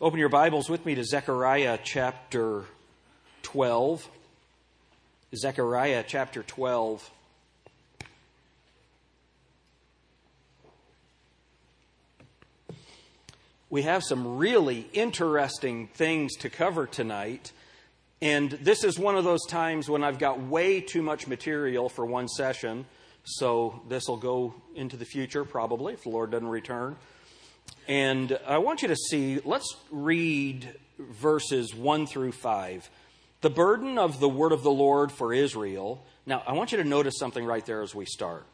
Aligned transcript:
Open 0.00 0.20
your 0.20 0.28
Bibles 0.28 0.70
with 0.70 0.86
me 0.86 0.94
to 0.94 1.02
Zechariah 1.02 1.76
chapter 1.82 2.62
12. 3.42 4.08
Zechariah 5.34 6.04
chapter 6.06 6.44
12. 6.44 7.10
We 13.70 13.82
have 13.82 14.04
some 14.04 14.36
really 14.36 14.86
interesting 14.92 15.88
things 15.88 16.36
to 16.36 16.48
cover 16.48 16.86
tonight. 16.86 17.50
And 18.22 18.52
this 18.52 18.84
is 18.84 19.00
one 19.00 19.16
of 19.16 19.24
those 19.24 19.44
times 19.46 19.90
when 19.90 20.04
I've 20.04 20.20
got 20.20 20.40
way 20.40 20.80
too 20.80 21.02
much 21.02 21.26
material 21.26 21.88
for 21.88 22.06
one 22.06 22.28
session. 22.28 22.86
So 23.24 23.82
this 23.88 24.06
will 24.06 24.16
go 24.16 24.54
into 24.76 24.96
the 24.96 25.04
future, 25.04 25.44
probably, 25.44 25.94
if 25.94 26.04
the 26.04 26.10
Lord 26.10 26.30
doesn't 26.30 26.46
return. 26.46 26.94
And 27.86 28.38
I 28.46 28.58
want 28.58 28.82
you 28.82 28.88
to 28.88 28.96
see, 28.96 29.40
let's 29.44 29.76
read 29.90 30.68
verses 30.98 31.74
1 31.74 32.06
through 32.06 32.32
5. 32.32 32.90
The 33.40 33.50
burden 33.50 33.98
of 33.98 34.20
the 34.20 34.28
word 34.28 34.52
of 34.52 34.62
the 34.62 34.70
Lord 34.70 35.12
for 35.12 35.32
Israel. 35.32 36.04
Now, 36.26 36.42
I 36.46 36.52
want 36.52 36.72
you 36.72 36.78
to 36.78 36.84
notice 36.84 37.14
something 37.18 37.44
right 37.44 37.64
there 37.64 37.82
as 37.82 37.94
we 37.94 38.04
start. 38.04 38.44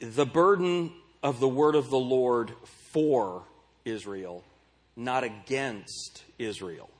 The 0.00 0.26
burden 0.26 0.92
of 1.22 1.38
the 1.38 1.48
word 1.48 1.74
of 1.74 1.90
the 1.90 1.98
Lord 1.98 2.52
for 2.90 3.44
Israel, 3.84 4.42
not 4.96 5.22
against 5.22 6.24
Israel. 6.38 6.90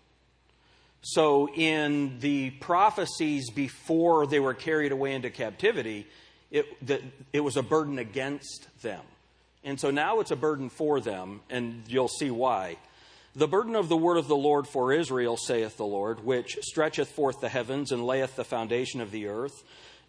So, 1.01 1.49
in 1.49 2.21
the 2.21 2.51
prophecies 2.51 3.51
before 3.51 4.27
they 4.27 4.39
were 4.39 4.55
carried 4.55 4.93
away 4.93 5.15
into 5.15 5.31
captivity, 5.31 6.07
it, 6.53 6.87
the, 6.87 7.03
it 7.33 7.41
was 7.41 7.57
a 7.57 7.63
burden 7.63 7.99
against 7.99 8.69
them. 8.83 9.01
And 9.65 9.79
so 9.79 9.91
now 9.91 10.21
it's 10.21 10.31
a 10.31 10.37
burden 10.37 10.71
for 10.71 11.01
them, 11.01 11.41
and 11.49 11.85
you'll 11.87 12.09
see 12.09 12.31
why. 12.31 12.79
The 13.35 13.49
burden 13.49 13.77
of 13.77 13.89
the 13.89 13.97
word 13.97 14.19
of 14.19 14.29
the 14.29 14.37
Lord 14.37 14.67
for 14.67 14.93
Israel, 14.93 15.37
saith 15.37 15.77
the 15.77 15.87
Lord, 15.87 16.25
which 16.25 16.59
stretcheth 16.61 17.11
forth 17.11 17.41
the 17.41 17.49
heavens 17.49 17.93
and 17.93 18.05
layeth 18.05 18.37
the 18.37 18.45
foundation 18.45 19.01
of 19.01 19.11
the 19.11 19.29
earth, 19.29 19.63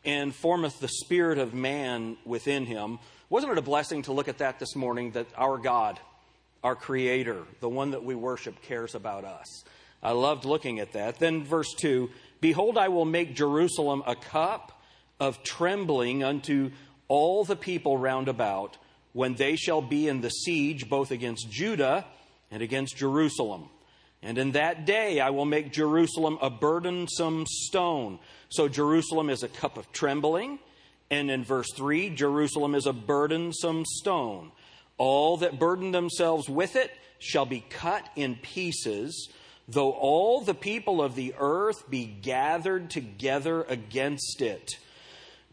and 0.03 0.35
formeth 0.35 0.79
the 0.79 0.89
spirit 0.89 1.37
of 1.37 1.53
man 1.53 2.17
within 2.25 2.65
him. 2.65 2.99
Wasn't 3.29 3.51
it 3.51 3.57
a 3.57 3.61
blessing 3.61 4.01
to 4.03 4.11
look 4.11 4.27
at 4.27 4.39
that 4.39 4.59
this 4.59 4.75
morning 4.75 5.11
that 5.11 5.27
our 5.37 5.57
God, 5.57 5.99
our 6.63 6.75
Creator, 6.75 7.43
the 7.61 7.69
one 7.69 7.91
that 7.91 8.03
we 8.03 8.15
worship, 8.15 8.61
cares 8.63 8.95
about 8.95 9.23
us? 9.23 9.63
I 10.01 10.11
loved 10.11 10.43
looking 10.43 10.79
at 10.79 10.91
that. 10.93 11.19
Then, 11.19 11.45
verse 11.45 11.73
2 11.75 12.09
Behold, 12.41 12.77
I 12.77 12.89
will 12.89 13.05
make 13.05 13.35
Jerusalem 13.35 14.03
a 14.05 14.15
cup 14.15 14.83
of 15.17 15.43
trembling 15.43 16.23
unto 16.23 16.71
all 17.07 17.45
the 17.45 17.55
people 17.55 17.97
round 17.97 18.27
about 18.27 18.77
when 19.13 19.35
they 19.35 19.55
shall 19.55 19.81
be 19.81 20.07
in 20.07 20.21
the 20.21 20.29
siege 20.29 20.89
both 20.89 21.11
against 21.11 21.49
Judah 21.49 22.05
and 22.51 22.61
against 22.61 22.97
Jerusalem. 22.97 23.69
And 24.21 24.37
in 24.37 24.51
that 24.53 24.85
day 24.85 25.19
I 25.19 25.29
will 25.29 25.45
make 25.45 25.71
Jerusalem 25.71 26.37
a 26.41 26.49
burdensome 26.49 27.45
stone. 27.47 28.19
So 28.49 28.67
Jerusalem 28.67 29.29
is 29.29 29.43
a 29.43 29.47
cup 29.47 29.77
of 29.77 29.91
trembling. 29.91 30.59
And 31.09 31.29
in 31.29 31.43
verse 31.43 31.71
3, 31.75 32.09
Jerusalem 32.09 32.73
is 32.73 32.85
a 32.85 32.93
burdensome 32.93 33.85
stone. 33.85 34.51
All 34.97 35.37
that 35.37 35.59
burden 35.59 35.91
themselves 35.91 36.49
with 36.49 36.75
it 36.75 36.91
shall 37.19 37.45
be 37.45 37.63
cut 37.69 38.07
in 38.15 38.35
pieces, 38.35 39.29
though 39.67 39.91
all 39.91 40.41
the 40.41 40.53
people 40.53 41.01
of 41.01 41.15
the 41.15 41.33
earth 41.37 41.89
be 41.89 42.05
gathered 42.05 42.89
together 42.89 43.63
against 43.63 44.41
it. 44.41 44.71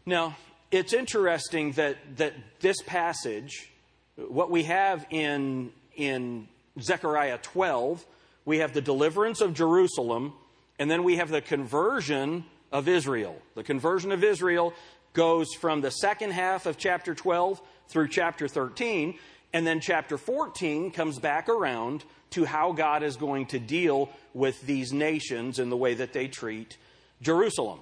Now, 0.05 0.35
it's 0.71 0.93
interesting 0.93 1.73
that, 1.73 1.97
that 2.17 2.33
this 2.61 2.81
passage, 2.81 3.69
what 4.15 4.49
we 4.49 4.63
have 4.63 5.05
in, 5.09 5.71
in 5.95 6.47
Zechariah 6.79 7.37
12, 7.37 8.05
we 8.45 8.59
have 8.59 8.73
the 8.73 8.81
deliverance 8.81 9.41
of 9.41 9.53
Jerusalem, 9.53 10.33
and 10.79 10.89
then 10.89 11.03
we 11.03 11.17
have 11.17 11.29
the 11.29 11.41
conversion 11.41 12.45
of 12.71 12.87
Israel. 12.87 13.37
The 13.55 13.63
conversion 13.63 14.13
of 14.13 14.23
Israel 14.23 14.73
goes 15.13 15.53
from 15.53 15.81
the 15.81 15.91
second 15.91 16.31
half 16.31 16.65
of 16.65 16.77
chapter 16.77 17.13
12 17.13 17.61
through 17.89 18.07
chapter 18.07 18.47
13, 18.47 19.19
and 19.51 19.67
then 19.67 19.81
chapter 19.81 20.17
14 20.17 20.91
comes 20.91 21.19
back 21.19 21.49
around 21.49 22.05
to 22.29 22.45
how 22.45 22.71
God 22.71 23.03
is 23.03 23.17
going 23.17 23.47
to 23.47 23.59
deal 23.59 24.09
with 24.33 24.61
these 24.61 24.93
nations 24.93 25.59
and 25.59 25.69
the 25.69 25.75
way 25.75 25.95
that 25.95 26.13
they 26.13 26.29
treat 26.29 26.77
Jerusalem. 27.21 27.79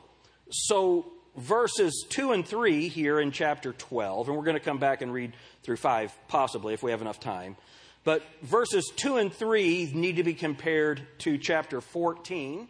So 0.49 1.05
verses 1.39 2.05
2 2.09 2.33
and 2.33 2.45
3 2.45 2.89
here 2.89 3.19
in 3.19 3.31
chapter 3.31 3.73
12, 3.73 4.27
and 4.27 4.37
we're 4.37 4.43
going 4.43 4.57
to 4.57 4.63
come 4.63 4.77
back 4.77 5.01
and 5.01 5.13
read 5.13 5.33
through 5.63 5.77
5, 5.77 6.13
possibly, 6.27 6.73
if 6.73 6.83
we 6.83 6.91
have 6.91 7.01
enough 7.01 7.19
time. 7.19 7.55
But 8.03 8.23
verses 8.41 8.91
2 8.95 9.17
and 9.17 9.33
3 9.33 9.91
need 9.93 10.17
to 10.17 10.23
be 10.23 10.33
compared 10.33 11.01
to 11.19 11.37
chapter 11.37 11.81
14, 11.81 12.67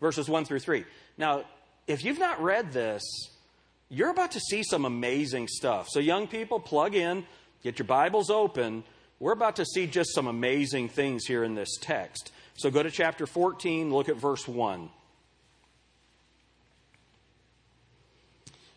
verses 0.00 0.28
1 0.28 0.44
through 0.44 0.60
3. 0.60 0.84
Now, 1.18 1.44
if 1.86 2.04
you've 2.04 2.18
not 2.18 2.42
read 2.42 2.72
this, 2.72 3.02
you're 3.88 4.10
about 4.10 4.32
to 4.32 4.40
see 4.40 4.62
some 4.62 4.84
amazing 4.84 5.48
stuff. 5.48 5.88
So, 5.90 6.00
young 6.00 6.26
people, 6.26 6.60
plug 6.60 6.94
in, 6.94 7.24
get 7.62 7.78
your 7.78 7.86
Bibles 7.86 8.30
open. 8.30 8.84
We're 9.20 9.32
about 9.32 9.56
to 9.56 9.64
see 9.64 9.86
just 9.86 10.14
some 10.14 10.26
amazing 10.26 10.88
things 10.88 11.26
here 11.26 11.44
in 11.44 11.54
this 11.54 11.76
text. 11.80 12.32
So, 12.56 12.70
go 12.70 12.82
to 12.82 12.90
chapter 12.90 13.26
14, 13.26 13.92
look 13.92 14.08
at 14.08 14.16
verse 14.16 14.46
1. 14.48 14.90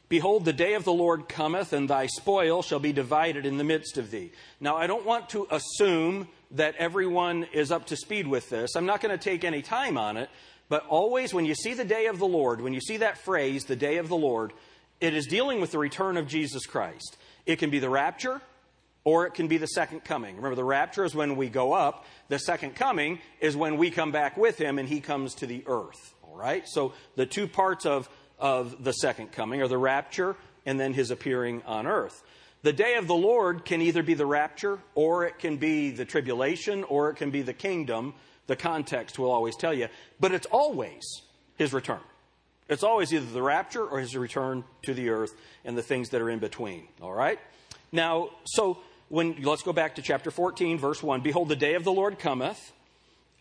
Behold, 0.09 0.45
the 0.45 0.53
day 0.53 0.73
of 0.73 0.85
the 0.85 0.93
Lord 0.93 1.27
cometh, 1.27 1.73
and 1.73 1.89
thy 1.89 2.07
spoil 2.07 2.61
shall 2.61 2.79
be 2.79 2.93
divided 2.93 3.45
in 3.45 3.57
the 3.57 3.63
midst 3.63 3.97
of 3.97 4.09
thee. 4.09 4.31
Now, 4.61 4.77
I 4.77 4.87
don't 4.87 5.05
want 5.05 5.29
to 5.29 5.47
assume 5.51 6.29
that 6.51 6.75
everyone 6.77 7.45
is 7.51 7.71
up 7.71 7.87
to 7.87 7.97
speed 7.97 8.25
with 8.25 8.49
this. 8.49 8.75
I'm 8.75 8.85
not 8.85 9.01
going 9.01 9.17
to 9.17 9.21
take 9.21 9.43
any 9.43 9.61
time 9.61 9.97
on 9.97 10.15
it, 10.15 10.29
but 10.69 10.85
always 10.87 11.33
when 11.33 11.45
you 11.45 11.55
see 11.55 11.73
the 11.73 11.83
day 11.83 12.05
of 12.05 12.19
the 12.19 12.27
Lord, 12.27 12.61
when 12.61 12.73
you 12.73 12.79
see 12.79 12.97
that 12.97 13.17
phrase, 13.17 13.65
the 13.65 13.75
day 13.75 13.97
of 13.97 14.07
the 14.07 14.15
Lord, 14.15 14.53
it 15.01 15.13
is 15.13 15.27
dealing 15.27 15.59
with 15.59 15.71
the 15.71 15.77
return 15.77 16.15
of 16.15 16.27
Jesus 16.27 16.65
Christ. 16.65 17.17
It 17.45 17.57
can 17.57 17.69
be 17.69 17.79
the 17.79 17.89
rapture, 17.89 18.41
or 19.03 19.25
it 19.25 19.33
can 19.33 19.47
be 19.47 19.57
the 19.57 19.67
second 19.67 20.03
coming. 20.03 20.35
Remember, 20.37 20.55
the 20.55 20.63
rapture 20.63 21.05
is 21.05 21.15
when 21.15 21.35
we 21.35 21.49
go 21.49 21.73
up, 21.73 22.05
the 22.29 22.39
second 22.39 22.75
coming 22.75 23.19
is 23.39 23.55
when 23.55 23.77
we 23.77 23.91
come 23.91 24.11
back 24.11 24.37
with 24.37 24.57
him 24.57 24.79
and 24.79 24.87
he 24.87 25.01
comes 25.01 25.35
to 25.35 25.47
the 25.47 25.63
earth. 25.65 26.13
All 26.23 26.35
right? 26.35 26.67
So 26.67 26.93
the 27.15 27.25
two 27.25 27.47
parts 27.47 27.85
of 27.85 28.09
of 28.39 28.83
the 28.83 28.93
second 28.93 29.31
coming, 29.31 29.61
or 29.61 29.67
the 29.67 29.77
rapture, 29.77 30.35
and 30.65 30.79
then 30.79 30.93
his 30.93 31.11
appearing 31.11 31.63
on 31.65 31.87
earth. 31.87 32.23
The 32.63 32.73
day 32.73 32.95
of 32.95 33.07
the 33.07 33.15
Lord 33.15 33.65
can 33.65 33.81
either 33.81 34.03
be 34.03 34.13
the 34.13 34.25
rapture, 34.25 34.79
or 34.95 35.25
it 35.25 35.39
can 35.39 35.57
be 35.57 35.91
the 35.91 36.05
tribulation, 36.05 36.83
or 36.83 37.09
it 37.09 37.15
can 37.15 37.31
be 37.31 37.41
the 37.41 37.53
kingdom. 37.53 38.13
The 38.47 38.55
context 38.55 39.19
will 39.19 39.31
always 39.31 39.55
tell 39.55 39.73
you. 39.73 39.87
But 40.19 40.33
it's 40.33 40.47
always 40.47 41.03
his 41.57 41.73
return. 41.73 41.99
It's 42.69 42.83
always 42.83 43.13
either 43.13 43.25
the 43.25 43.41
rapture 43.41 43.85
or 43.85 43.99
his 43.99 44.15
return 44.15 44.63
to 44.83 44.93
the 44.93 45.09
earth 45.09 45.33
and 45.63 45.77
the 45.77 45.83
things 45.83 46.09
that 46.09 46.21
are 46.21 46.29
in 46.29 46.39
between. 46.39 46.87
All 47.01 47.13
right? 47.13 47.39
Now, 47.91 48.31
so 48.45 48.79
when 49.09 49.41
let's 49.41 49.63
go 49.63 49.73
back 49.73 49.95
to 49.95 50.01
chapter 50.01 50.31
14, 50.31 50.77
verse 50.77 51.01
1. 51.01 51.21
Behold, 51.21 51.49
the 51.49 51.55
day 51.55 51.75
of 51.75 51.83
the 51.83 51.93
Lord 51.93 52.19
cometh 52.19 52.73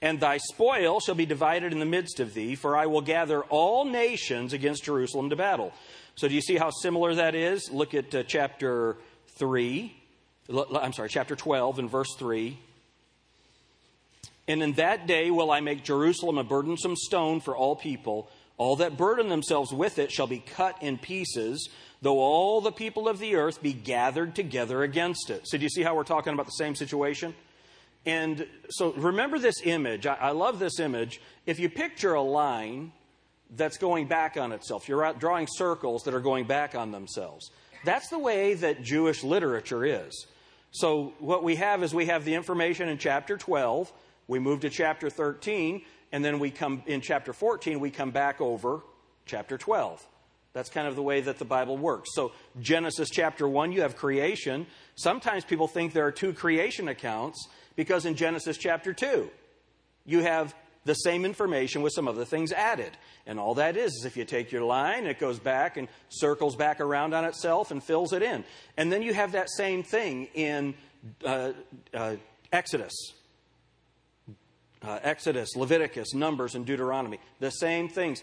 and 0.03 0.21
thy 0.21 0.37
spoil 0.37 1.01
shall 1.01 1.15
be 1.15 1.27
divided 1.27 1.73
in 1.73 1.79
the 1.79 1.87
midst 1.87 2.21
of 2.21 2.35
thee, 2.35 2.55
for 2.55 2.77
I 2.77 2.87
will 2.87 3.01
gather 3.01 3.43
all 3.45 3.85
nations 3.85 4.53
against 4.53 4.85
Jerusalem 4.85 5.31
to 5.31 5.37
battle. 5.37 5.73
So, 6.17 6.29
do 6.29 6.35
you 6.35 6.41
see 6.41 6.57
how 6.57 6.71
similar 6.71 7.15
that 7.15 7.35
is? 7.35 7.71
Look 7.71 7.95
at 7.95 8.15
uh, 8.15 8.23
chapter 8.23 8.97
3. 9.37 9.95
I'm 10.49 10.93
sorry, 10.93 11.09
chapter 11.09 11.37
12 11.37 11.79
and 11.79 11.91
verse 11.91 12.15
3. 12.19 12.59
And 14.49 14.63
in 14.63 14.75
that 14.75 15.07
day 15.07 15.31
will 15.31 15.51
I 15.51 15.61
make 15.61 15.83
Jerusalem 15.83 16.39
a 16.39 16.45
burdensome 16.45 16.95
stone 16.97 17.41
for 17.41 17.57
all 17.57 17.75
people. 17.75 18.31
All 18.59 18.77
that 18.77 18.97
burden 18.97 19.29
themselves 19.29 19.73
with 19.73 19.99
it 19.99 20.13
shall 20.13 20.27
be 20.27 20.39
cut 20.39 20.83
in 20.83 20.99
pieces, 20.99 21.69
though 22.01 22.21
all 22.21 22.61
the 22.61 22.73
people 22.73 23.09
of 23.09 23.19
the 23.19 23.35
earth 23.35 23.61
be 23.61 23.73
gathered 23.73 24.35
together 24.35 24.83
against 24.83 25.31
it. 25.31 25.43
So, 25.47 25.59
do 25.59 25.65
you 25.65 25.69
see 25.69 25.83
how 25.83 25.95
we're 25.95 26.05
talking 26.05 26.33
about 26.33 26.47
the 26.47 26.53
same 26.53 26.75
situation? 26.75 27.35
And 28.07 28.47
so 28.71 28.93
remember 28.93 29.39
this 29.39 29.61
image. 29.65 30.07
I, 30.07 30.15
I, 30.15 30.31
love 30.31 30.61
this 30.61 30.79
image. 30.79 31.21
If 31.45 31.59
you 31.59 31.69
picture 31.69 32.15
a 32.15 32.23
line 32.23 32.93
that's 33.51 33.79
going 33.79 34.07
back 34.07 34.37
on 34.37 34.53
itself, 34.53 34.89
you're 34.89 35.13
drawing 35.15 35.49
circles 35.51 36.05
that 36.05 36.15
are 36.15 36.21
going 36.21 36.47
back 36.47 36.77
on 36.77 36.93
themselves. 36.93 37.51
That's 37.85 38.09
the 38.09 38.19
way 38.19 38.55
that 38.55 38.83
Jewish 38.83 39.25
literature 39.25 39.85
is. 39.85 40.27
So 40.71 41.15
what 41.19 41.43
we 41.43 41.57
have 41.57 41.83
is 41.83 41.93
we 41.93 42.07
have 42.07 42.25
the 42.25 42.35
information 42.35 42.89
in 42.89 42.99
chapter 42.99 43.37
12, 43.37 43.93
we 44.29 44.39
move 44.39 44.61
to 44.61 44.71
chapter 44.71 45.11
13, 45.11 45.83
and 46.13 46.25
then 46.25 46.39
we 46.39 46.51
come 46.51 46.83
in 46.87 47.01
chapter 47.01 47.33
14, 47.33 47.81
we 47.81 47.91
come 47.91 48.11
back 48.11 48.41
over 48.41 48.83
chapter 49.25 49.59
12. 49.59 50.07
That's 50.53 50.71
kind 50.71 50.89
of 50.89 50.97
the 50.97 51.03
way 51.03 51.21
that 51.21 51.39
the 51.39 51.45
Bible 51.45 51.77
works. 51.77 52.11
So, 52.15 52.33
Genesis 52.61 53.11
chapter 53.11 53.47
1, 53.47 53.73
you 53.73 53.83
have 53.83 53.95
creation. 53.95 54.67
Sometimes 54.95 55.45
people 55.45 55.69
think 55.69 55.93
there 55.93 56.07
are 56.07 56.13
two 56.13 56.33
creation 56.33 56.89
accounts. 56.89 57.47
Because 57.77 58.07
in 58.07 58.17
Genesis 58.17 58.57
chapter 58.59 58.93
2, 58.93 59.31
you 60.07 60.21
have 60.21 60.55
the 60.85 60.95
same 60.95 61.25
information 61.25 61.83
with 61.83 61.93
some 61.93 62.09
other 62.09 62.25
things 62.25 62.53
added. 62.53 62.91
And 63.27 63.39
all 63.41 63.55
that 63.55 63.77
is 63.77 63.93
is 63.93 64.05
if 64.05 64.17
you 64.17 64.25
take 64.25 64.53
your 64.53 64.63
line, 64.63 65.05
it 65.07 65.19
goes 65.19 65.39
back 65.39 65.77
and 65.77 65.89
circles 66.09 66.57
back 66.57 66.81
around 66.81 67.13
on 67.13 67.25
itself 67.25 67.71
and 67.71 67.83
fills 67.83 68.13
it 68.13 68.23
in. 68.23 68.45
And 68.77 68.91
then 68.93 69.03
you 69.03 69.13
have 69.13 69.33
that 69.33 69.51
same 69.51 69.83
thing 69.83 70.29
in 70.35 70.75
uh, 71.25 71.53
uh, 71.93 72.17
Exodus. 72.53 72.95
uh, 74.83 75.01
Exodus, 75.03 75.57
Leviticus, 75.57 76.15
Numbers, 76.15 76.55
and 76.55 76.65
Deuteronomy. 76.65 77.19
The 77.41 77.51
same 77.51 77.89
things. 77.89 78.23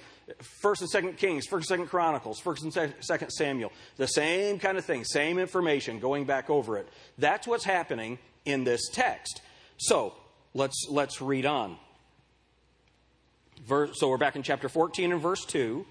First 0.61 0.81
and 0.81 0.89
Second 0.89 1.17
Kings, 1.17 1.45
First 1.45 1.69
and 1.69 1.79
Second 1.79 1.87
Chronicles, 1.87 2.39
First 2.39 2.63
and 2.63 2.73
Second 3.01 3.29
Samuel. 3.31 3.71
The 3.97 4.07
same 4.07 4.59
kind 4.59 4.77
of 4.77 4.85
thing, 4.85 5.03
same 5.03 5.37
information, 5.37 5.99
going 5.99 6.23
back 6.23 6.49
over 6.49 6.77
it. 6.77 6.87
That's 7.17 7.45
what's 7.45 7.65
happening 7.65 8.19
in 8.45 8.63
this 8.63 8.87
text. 8.93 9.41
So 9.77 10.13
let's 10.53 10.87
let's 10.89 11.21
read 11.21 11.45
on. 11.45 11.77
Verse, 13.65 13.99
so 13.99 14.09
we're 14.09 14.17
back 14.17 14.35
in 14.35 14.43
chapter 14.43 14.67
14 14.67 15.13
and 15.13 15.21
verse 15.21 15.45
2. 15.45 15.85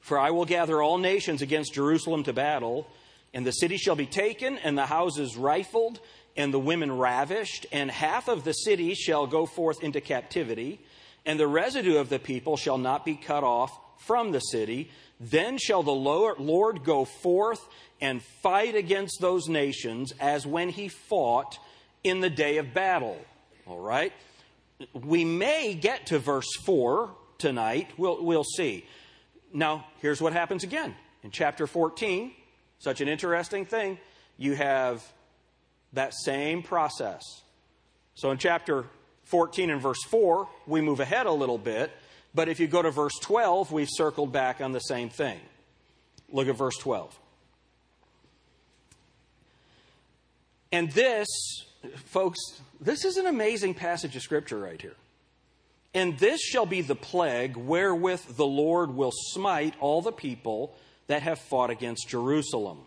For 0.00 0.18
I 0.18 0.30
will 0.30 0.44
gather 0.44 0.82
all 0.82 0.98
nations 0.98 1.42
against 1.42 1.74
Jerusalem 1.74 2.24
to 2.24 2.32
battle, 2.32 2.86
and 3.32 3.46
the 3.46 3.52
city 3.52 3.76
shall 3.76 3.94
be 3.94 4.06
taken, 4.06 4.58
and 4.58 4.76
the 4.76 4.86
houses 4.86 5.36
rifled, 5.36 6.00
and 6.36 6.52
the 6.52 6.58
women 6.58 6.90
ravished, 6.90 7.66
and 7.72 7.90
half 7.90 8.28
of 8.28 8.44
the 8.44 8.52
city 8.52 8.94
shall 8.94 9.26
go 9.26 9.46
forth 9.46 9.82
into 9.82 10.00
captivity, 10.00 10.80
and 11.24 11.38
the 11.38 11.46
residue 11.46 11.98
of 11.98 12.08
the 12.08 12.18
people 12.18 12.56
shall 12.56 12.78
not 12.78 13.04
be 13.04 13.14
cut 13.14 13.44
off 13.44 13.70
from 13.98 14.32
the 14.32 14.40
city. 14.40 14.90
Then 15.20 15.56
shall 15.56 15.84
the 15.84 15.92
Lord 15.92 16.84
go 16.84 17.04
forth 17.04 17.66
and 18.00 18.22
fight 18.42 18.74
against 18.74 19.20
those 19.20 19.48
nations 19.48 20.12
as 20.18 20.44
when 20.44 20.68
he 20.68 20.88
fought 20.88 21.58
in 22.04 22.20
the 22.20 22.30
day 22.30 22.58
of 22.58 22.74
battle. 22.74 23.18
All 23.66 23.80
right? 23.80 24.12
We 24.92 25.24
may 25.24 25.74
get 25.74 26.06
to 26.06 26.18
verse 26.18 26.48
4 26.64 27.10
tonight. 27.38 27.90
We'll, 27.96 28.22
we'll 28.24 28.44
see. 28.44 28.84
Now, 29.52 29.86
here's 30.00 30.20
what 30.20 30.32
happens 30.32 30.64
again. 30.64 30.94
In 31.22 31.30
chapter 31.30 31.66
14, 31.66 32.32
such 32.78 33.00
an 33.00 33.08
interesting 33.08 33.64
thing, 33.64 33.98
you 34.38 34.54
have 34.54 35.04
that 35.92 36.14
same 36.14 36.62
process. 36.62 37.22
So 38.14 38.30
in 38.30 38.38
chapter 38.38 38.86
14 39.24 39.70
and 39.70 39.80
verse 39.80 40.02
4, 40.04 40.48
we 40.66 40.80
move 40.80 41.00
ahead 41.00 41.26
a 41.26 41.32
little 41.32 41.58
bit, 41.58 41.92
but 42.34 42.48
if 42.48 42.58
you 42.60 42.66
go 42.66 42.82
to 42.82 42.90
verse 42.90 43.18
12, 43.20 43.72
we've 43.72 43.88
circled 43.90 44.32
back 44.32 44.60
on 44.60 44.72
the 44.72 44.80
same 44.80 45.10
thing. 45.10 45.38
Look 46.30 46.48
at 46.48 46.56
verse 46.56 46.76
12. 46.78 47.18
And 50.72 50.90
this, 50.92 51.28
folks, 52.06 52.38
this 52.80 53.04
is 53.04 53.16
an 53.16 53.26
amazing 53.26 53.74
passage 53.74 54.16
of 54.16 54.22
Scripture 54.22 54.58
right 54.58 54.80
here. 54.80 54.96
And 55.94 56.18
this 56.18 56.40
shall 56.40 56.66
be 56.66 56.80
the 56.80 56.94
plague 56.94 57.56
wherewith 57.56 58.36
the 58.36 58.46
Lord 58.46 58.94
will 58.94 59.12
smite 59.12 59.74
all 59.80 60.00
the 60.00 60.12
people 60.12 60.74
that 61.06 61.22
have 61.22 61.38
fought 61.38 61.70
against 61.70 62.08
Jerusalem. 62.08 62.78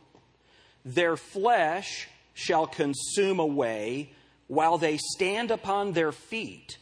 Their 0.83 1.17
flesh 1.17 2.07
shall 2.33 2.65
consume 2.67 3.39
away 3.39 4.11
while 4.47 4.77
they 4.77 4.97
stand 4.97 5.51
upon 5.51 5.91
their 5.91 6.11
feet, 6.11 6.77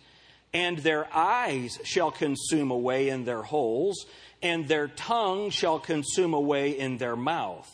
and 0.54 0.78
their 0.80 1.08
eyes 1.14 1.80
shall 1.84 2.12
consume 2.12 2.72
away 2.72 3.10
in 3.10 3.26
their 3.26 3.42
holes, 3.42 4.06
and 4.42 4.68
their 4.68 4.88
tongue 4.88 5.50
shall 5.50 5.80
consume 5.80 6.34
away 6.34 6.78
in 6.78 6.98
their 6.98 7.16
mouth. 7.16 7.70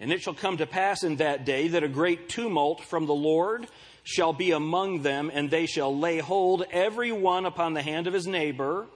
And 0.00 0.12
it 0.12 0.22
shall 0.22 0.34
come 0.34 0.58
to 0.58 0.66
pass 0.66 1.02
in 1.02 1.16
that 1.16 1.44
day 1.44 1.68
that 1.68 1.82
a 1.82 1.88
great 1.88 2.28
tumult 2.28 2.82
from 2.84 3.06
the 3.06 3.14
Lord 3.14 3.66
shall 4.04 4.32
be 4.32 4.52
among 4.52 5.02
them, 5.02 5.30
and 5.32 5.50
they 5.50 5.66
shall 5.66 5.96
lay 5.96 6.18
hold 6.18 6.64
every 6.70 7.12
one 7.12 7.44
upon 7.44 7.74
the 7.74 7.82
hand 7.82 8.06
of 8.06 8.14
his 8.14 8.26
neighbor, 8.26 8.86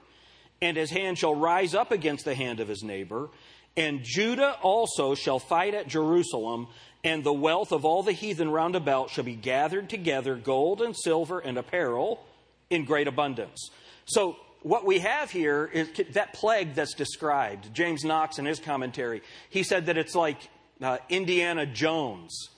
and 0.60 0.76
his 0.76 0.90
hand 0.90 1.18
shall 1.18 1.34
rise 1.34 1.74
up 1.74 1.90
against 1.90 2.24
the 2.24 2.34
hand 2.34 2.60
of 2.60 2.68
his 2.68 2.82
neighbor. 2.82 3.28
And 3.76 4.00
Judah 4.02 4.56
also 4.62 5.14
shall 5.14 5.38
fight 5.38 5.74
at 5.74 5.88
Jerusalem, 5.88 6.68
and 7.02 7.24
the 7.24 7.32
wealth 7.32 7.72
of 7.72 7.84
all 7.84 8.02
the 8.02 8.12
heathen 8.12 8.50
round 8.50 8.76
about 8.76 9.10
shall 9.10 9.24
be 9.24 9.34
gathered 9.34 9.90
together, 9.90 10.36
gold 10.36 10.80
and 10.80 10.96
silver 10.96 11.40
and 11.40 11.58
apparel 11.58 12.24
in 12.70 12.84
great 12.84 13.08
abundance. 13.08 13.70
So, 14.04 14.36
what 14.62 14.86
we 14.86 15.00
have 15.00 15.30
here 15.30 15.68
is 15.72 15.88
that 16.12 16.34
plague 16.34 16.74
that's 16.74 16.94
described. 16.94 17.74
James 17.74 18.04
Knox, 18.04 18.38
in 18.38 18.44
his 18.44 18.60
commentary, 18.60 19.22
he 19.50 19.64
said 19.64 19.86
that 19.86 19.98
it's 19.98 20.14
like 20.14 20.38
uh, 20.84 20.98
Indiana 21.08 21.66
Jones, 21.66 22.48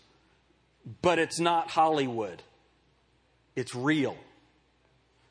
but 1.03 1.19
it's 1.19 1.41
not 1.41 1.71
Hollywood. 1.71 2.43
It's 3.57 3.75
real. 3.75 4.17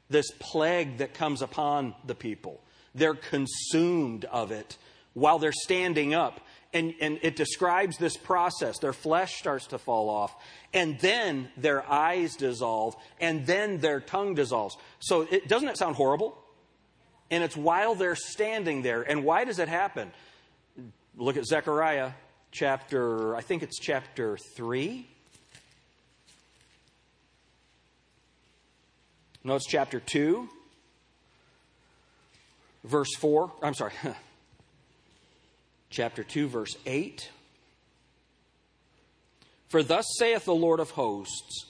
This 0.10 0.32
plague 0.40 0.98
that 0.98 1.14
comes 1.14 1.42
upon 1.42 1.96
the 2.06 2.16
people, 2.16 2.62
they're 2.94 3.16
consumed 3.16 4.26
of 4.26 4.52
it 4.52 4.78
while 5.14 5.40
they're 5.40 5.52
standing 5.52 6.14
up 6.14 6.40
and, 6.74 6.94
and 7.00 7.20
it 7.22 7.36
describes 7.36 7.98
this 7.98 8.18
process. 8.18 8.80
Their 8.80 8.94
flesh 8.94 9.36
starts 9.36 9.68
to 9.68 9.78
fall 9.78 10.10
off, 10.10 10.36
and 10.74 11.00
then 11.00 11.50
their 11.56 11.88
eyes 11.90 12.36
dissolve, 12.36 12.96
and 13.20 13.46
then 13.46 13.78
their 13.78 14.00
tongue 14.00 14.34
dissolves. 14.34 14.76
So, 15.00 15.22
it, 15.30 15.48
doesn't 15.48 15.70
it 15.70 15.78
sound 15.78 15.96
horrible? 15.96 16.38
And 17.30 17.44
it's 17.44 17.56
while 17.56 17.96
they're 17.96 18.16
standing 18.16 18.82
there. 18.82 19.04
And 19.04 19.24
why 19.24 19.46
does 19.46 19.60
it 19.60 19.68
happen? 19.68 20.12
Look 21.16 21.38
at 21.38 21.46
Zechariah 21.46 22.12
chapter, 22.54 23.36
I 23.36 23.42
think 23.42 23.64
it's 23.64 23.80
chapter 23.80 24.38
3. 24.56 25.08
No, 29.44 29.56
it's 29.56 29.66
chapter 29.66 30.00
2, 30.00 30.48
verse 32.86 33.14
4. 33.20 33.52
I'm 33.62 33.74
sorry. 33.74 33.92
chapter 35.90 36.24
2, 36.24 36.48
verse 36.48 36.78
8. 36.86 37.30
For 39.68 39.84
thus 39.84 40.06
saith 40.18 40.46
the 40.46 40.56
Lord 40.56 40.80
of 40.80 40.92
hosts, 40.92 41.66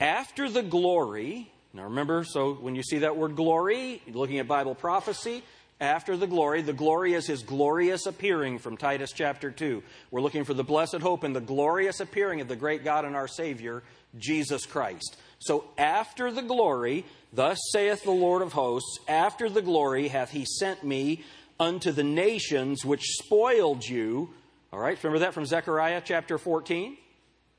after 0.00 0.50
the 0.50 0.62
glory, 0.62 1.50
now 1.72 1.84
remember, 1.84 2.24
so 2.24 2.54
when 2.54 2.74
you 2.74 2.82
see 2.82 2.98
that 2.98 3.16
word 3.16 3.36
glory, 3.36 4.02
looking 4.12 4.38
at 4.38 4.48
Bible 4.48 4.74
prophecy, 4.74 5.44
after 5.80 6.16
the 6.16 6.26
glory, 6.26 6.62
the 6.62 6.72
glory 6.72 7.14
is 7.14 7.26
his 7.26 7.42
glorious 7.42 8.06
appearing 8.06 8.58
from 8.58 8.76
Titus 8.76 9.12
chapter 9.12 9.50
2. 9.50 9.82
We're 10.10 10.20
looking 10.20 10.44
for 10.44 10.54
the 10.54 10.64
blessed 10.64 10.98
hope 11.00 11.22
and 11.22 11.34
the 11.34 11.40
glorious 11.40 12.00
appearing 12.00 12.40
of 12.40 12.48
the 12.48 12.56
great 12.56 12.82
God 12.82 13.04
and 13.04 13.14
our 13.14 13.28
Savior, 13.28 13.84
Jesus 14.18 14.66
Christ. 14.66 15.16
So 15.38 15.64
after 15.78 16.32
the 16.32 16.42
glory, 16.42 17.04
thus 17.32 17.58
saith 17.72 18.02
the 18.02 18.10
Lord 18.10 18.42
of 18.42 18.52
hosts, 18.52 18.98
after 19.06 19.48
the 19.48 19.62
glory 19.62 20.08
hath 20.08 20.30
he 20.30 20.44
sent 20.44 20.82
me 20.82 21.24
unto 21.60 21.92
the 21.92 22.04
nations 22.04 22.84
which 22.84 23.04
spoiled 23.04 23.84
you. 23.84 24.30
All 24.72 24.80
right, 24.80 25.02
remember 25.02 25.20
that 25.20 25.34
from 25.34 25.46
Zechariah 25.46 26.02
chapter 26.04 26.38
14? 26.38 26.96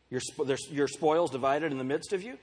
Your, 0.10 0.22
your 0.72 0.88
spoils 0.88 1.32
divided 1.32 1.72
in 1.72 1.78
the 1.78 1.84
midst 1.84 2.12
of 2.12 2.22
you? 2.22 2.38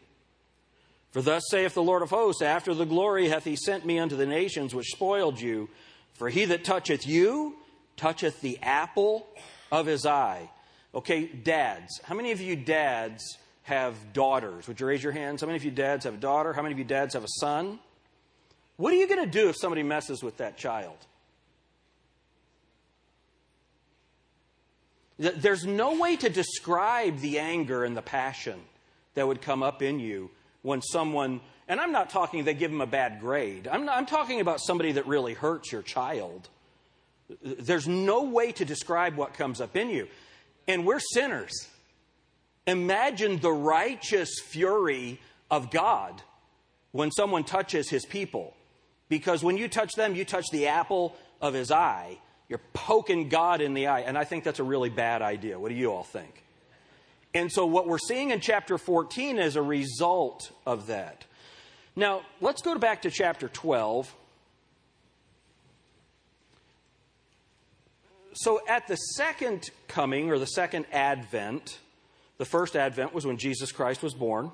For 1.12 1.22
thus 1.22 1.44
saith 1.50 1.74
the 1.74 1.82
Lord 1.82 2.02
of 2.02 2.10
hosts, 2.10 2.42
After 2.42 2.74
the 2.74 2.84
glory 2.84 3.28
hath 3.28 3.44
he 3.44 3.56
sent 3.56 3.86
me 3.86 3.98
unto 3.98 4.16
the 4.16 4.26
nations 4.26 4.75
which 4.75 4.90
spoiled 4.92 5.40
you. 5.40 5.68
For 6.14 6.28
he 6.28 6.44
that 6.46 6.64
toucheth 6.64 7.06
you 7.06 7.56
toucheth 7.96 8.40
the 8.40 8.58
apple 8.62 9.26
of 9.70 9.86
his 9.86 10.06
eye. 10.06 10.50
Okay, 10.94 11.26
dads. 11.26 12.00
How 12.04 12.14
many 12.14 12.32
of 12.32 12.40
you 12.40 12.56
dads 12.56 13.38
have 13.62 14.12
daughters? 14.12 14.68
Would 14.68 14.80
you 14.80 14.86
raise 14.86 15.02
your 15.02 15.12
hands? 15.12 15.40
How 15.40 15.46
many 15.46 15.56
of 15.56 15.64
you 15.64 15.70
dads 15.70 16.04
have 16.04 16.14
a 16.14 16.18
daughter? 16.18 16.52
How 16.52 16.62
many 16.62 16.72
of 16.72 16.78
you 16.78 16.84
dads 16.84 17.14
have 17.14 17.25
a 17.25 17.40
son? 17.40 17.78
What 18.76 18.92
are 18.92 18.96
you 18.96 19.08
going 19.08 19.25
to 19.25 19.30
do 19.30 19.48
if 19.48 19.56
somebody 19.58 19.82
messes 19.82 20.22
with 20.22 20.38
that 20.38 20.56
child? 20.56 20.96
There's 25.18 25.64
no 25.64 25.98
way 25.98 26.16
to 26.16 26.28
describe 26.28 27.20
the 27.20 27.38
anger 27.38 27.84
and 27.84 27.96
the 27.96 28.02
passion 28.02 28.60
that 29.14 29.26
would 29.26 29.40
come 29.40 29.62
up 29.62 29.80
in 29.80 29.98
you 29.98 30.30
when 30.66 30.82
someone, 30.82 31.40
and 31.68 31.80
I'm 31.80 31.92
not 31.92 32.11
talking 32.11 32.42
they 32.42 32.52
give 32.52 32.73
them 32.73 32.80
a 32.80 32.88
bad 32.88 33.20
grade, 33.20 33.68
I'm, 33.68 33.85
not, 33.85 33.96
I'm 33.96 34.04
talking 34.04 34.40
about 34.40 34.61
somebody 34.61 34.92
that 34.92 35.06
really 35.06 35.32
hurts 35.32 35.70
your 35.70 35.82
child. 35.82 36.49
There's 37.40 37.87
no 37.87 38.25
way 38.25 38.50
to 38.50 38.64
describe 38.64 39.14
what 39.14 39.32
comes 39.32 39.61
up 39.61 39.76
in 39.76 39.90
you. 39.90 40.08
And 40.66 40.85
we're 40.85 40.99
sinners. 40.99 41.68
Imagine 42.66 43.38
the 43.38 43.52
righteous 43.52 44.40
fury 44.44 45.20
of 45.52 45.70
God 45.70 46.20
when 46.90 47.12
someone 47.12 47.44
touches 47.44 47.88
his 47.88 48.04
people. 48.04 48.52
Because 49.08 49.44
when 49.44 49.56
you 49.56 49.68
touch 49.68 49.92
them, 49.92 50.16
you 50.16 50.25
touch 50.25 50.46
the 50.50 50.66
apple 50.66 51.14
of 51.40 51.54
his 51.54 51.70
eye. 51.70 52.18
You're 52.49 52.61
poking 52.73 53.28
God 53.28 53.61
in 53.61 53.73
the 53.73 53.87
eye. 53.87 54.00
And 54.00 54.18
I 54.18 54.25
think 54.25 54.42
that's 54.42 54.58
a 54.58 54.64
really 54.64 54.90
bad 54.90 55.23
idea. 55.23 55.61
What 55.61 55.68
do 55.68 55.76
you 55.76 55.92
all 55.92 56.02
think? 56.02 56.42
And 57.37 57.52
so, 57.52 57.66
what 57.66 57.87
we're 57.87 57.99
seeing 57.99 58.31
in 58.31 58.40
chapter 58.40 58.78
14 58.78 59.38
is 59.38 59.57
a 59.57 59.62
result 59.62 60.50
of 60.64 60.87
that. 60.87 61.26
Now, 61.95 62.23
let's 62.40 62.62
go 62.62 62.78
back 62.78 63.02
to 63.02 63.11
chapter 63.11 63.47
12. 63.47 64.11
So, 68.33 68.61
at 68.66 68.87
the 68.87 68.97
second 68.97 69.69
coming, 69.87 70.31
or 70.31 70.38
the 70.38 70.47
second 70.47 70.87
advent, 70.90 71.78
the 72.38 72.47
first 72.47 72.75
advent 72.75 73.12
was 73.12 73.26
when 73.26 73.37
Jesus 73.37 73.71
Christ 73.71 74.02
was 74.02 74.14
born 74.14 74.50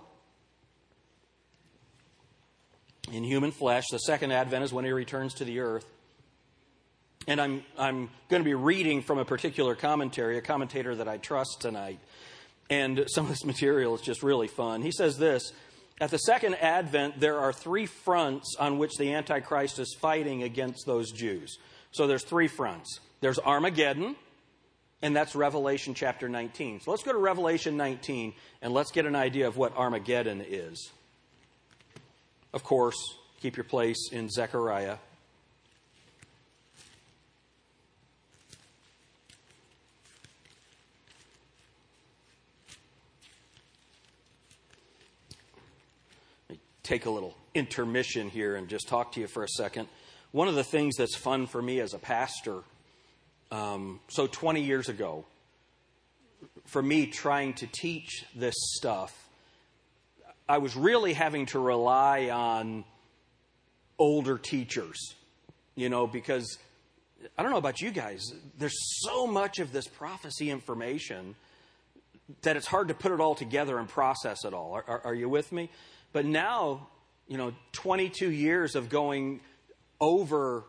in 3.13 3.23
human 3.23 3.53
flesh. 3.53 3.85
The 3.93 3.99
second 3.99 4.33
advent 4.33 4.65
is 4.65 4.73
when 4.73 4.85
he 4.85 4.91
returns 4.91 5.35
to 5.35 5.45
the 5.45 5.61
earth. 5.61 5.87
And 7.29 7.41
I'm, 7.41 7.63
I'm 7.79 8.11
going 8.29 8.43
to 8.43 8.45
be 8.45 8.55
reading 8.55 9.03
from 9.03 9.19
a 9.19 9.25
particular 9.25 9.77
commentary, 9.77 10.37
a 10.37 10.41
commentator 10.43 10.97
that 10.97 11.07
I 11.07 11.19
trust 11.19 11.61
tonight. 11.61 12.01
And 12.73 13.05
some 13.07 13.27
of 13.27 13.31
this 13.31 13.45
material 13.45 13.95
is 13.95 14.01
just 14.01 14.23
really 14.23 14.49
fun. 14.49 14.81
He 14.81 14.93
says 14.93 15.19
this 15.19 15.53
At 16.01 16.11
the 16.11 16.17
second 16.17 16.55
advent, 16.55 17.21
there 17.21 17.39
are 17.39 17.53
three 17.53 17.85
fronts 17.85 18.57
on 18.59 18.79
which 18.79 18.93
the 18.99 19.13
Antichrist 19.13 19.79
is 19.79 19.95
fighting 20.01 20.43
against 20.43 20.87
those 20.87 21.13
Jews. 21.13 21.59
So 21.91 22.07
there's 22.07 22.25
three 22.25 22.49
fronts. 22.49 23.01
There's 23.21 23.39
Armageddon, 23.39 24.17
and 25.03 25.15
that's 25.15 25.37
Revelation 25.37 25.93
chapter 25.93 26.31
19. 26.31 26.81
So 26.81 26.93
let's 26.93 27.03
go 27.03 27.13
to 27.13 27.19
Revelation 27.19 27.77
19 27.77 28.33
and 28.63 28.73
let's 28.73 28.91
get 28.91 29.05
an 29.05 29.17
idea 29.17 29.49
of 29.49 29.59
what 29.59 29.77
Armageddon 29.77 30.41
is. 30.41 30.93
Of 32.55 32.65
course, 32.65 32.97
keep 33.43 33.59
your 33.59 33.65
place 33.65 34.09
in 34.13 34.31
Zechariah. 34.31 34.97
Take 46.83 47.07
a 47.07 47.11
little 47.11 47.35
intermission 47.55 48.29
here 48.29 48.57
and 48.57 48.69
just 48.69 48.89
talk 48.89 49.13
to 49.13 49.21
you 49.21 49.27
for 49.27 49.45
a 49.45 49.49
second. 49.49 49.89
One 50.33 50.49
of 50.49 50.55
the 50.55 50.65
things 50.65 50.97
that's 50.97 51.15
fun 51.15 51.47
for 51.47 51.61
me 51.61 51.81
as 51.81 51.95
a 51.95 51.99
pastor, 51.99 52.61
um, 53.51 54.01
so 54.09 54.27
20 54.27 54.63
years 54.63 54.89
ago, 54.89 55.25
for 56.67 56.83
me 56.83 57.07
trying 57.07 57.55
to 57.55 57.67
teach 57.67 58.25
this 58.35 58.55
stuff, 58.77 59.29
I 60.49 60.59
was 60.59 60.75
really 60.75 61.13
having 61.13 61.47
to 61.47 61.59
rely 61.59 62.31
on 62.31 62.85
older 63.99 64.39
teachers, 64.39 65.15
you 65.77 65.89
know, 65.89 66.07
because 66.07 66.59
I 67.39 67.43
don't 67.43 67.53
know 67.53 67.59
about 67.59 67.81
you 67.81 67.91
guys, 67.91 68.33
there's 68.59 68.77
so 69.03 69.27
much 69.27 69.59
of 69.61 69.73
this 69.73 69.87
prophecy 69.87 70.51
information 70.51 71.37
that 72.43 72.57
it's 72.57 72.67
hard 72.67 72.89
to 72.89 72.95
put 72.95 73.13
it 73.13 73.21
all 73.21 73.35
together 73.35 73.79
and 73.79 73.89
process 73.89 74.45
it 74.45 74.55
all. 74.55 74.73
Are, 74.73 74.85
are, 74.89 75.01
are 75.07 75.15
you 75.15 75.29
with 75.29 75.53
me? 75.53 75.71
But 76.13 76.27
now, 76.27 76.89
you 77.27 77.39
know, 77.39 77.53
22 77.73 78.31
years 78.31 78.75
of 78.75 78.89
going 78.89 79.41
over 80.01 80.65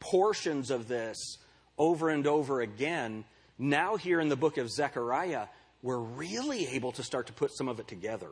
portions 0.00 0.70
of 0.70 0.88
this 0.88 1.38
over 1.78 2.08
and 2.08 2.26
over 2.26 2.60
again, 2.60 3.24
now 3.58 3.96
here 3.96 4.20
in 4.20 4.28
the 4.28 4.36
book 4.36 4.56
of 4.56 4.70
Zechariah, 4.70 5.46
we're 5.82 5.98
really 5.98 6.66
able 6.68 6.92
to 6.92 7.02
start 7.02 7.26
to 7.26 7.32
put 7.32 7.54
some 7.54 7.68
of 7.68 7.78
it 7.80 7.88
together. 7.88 8.30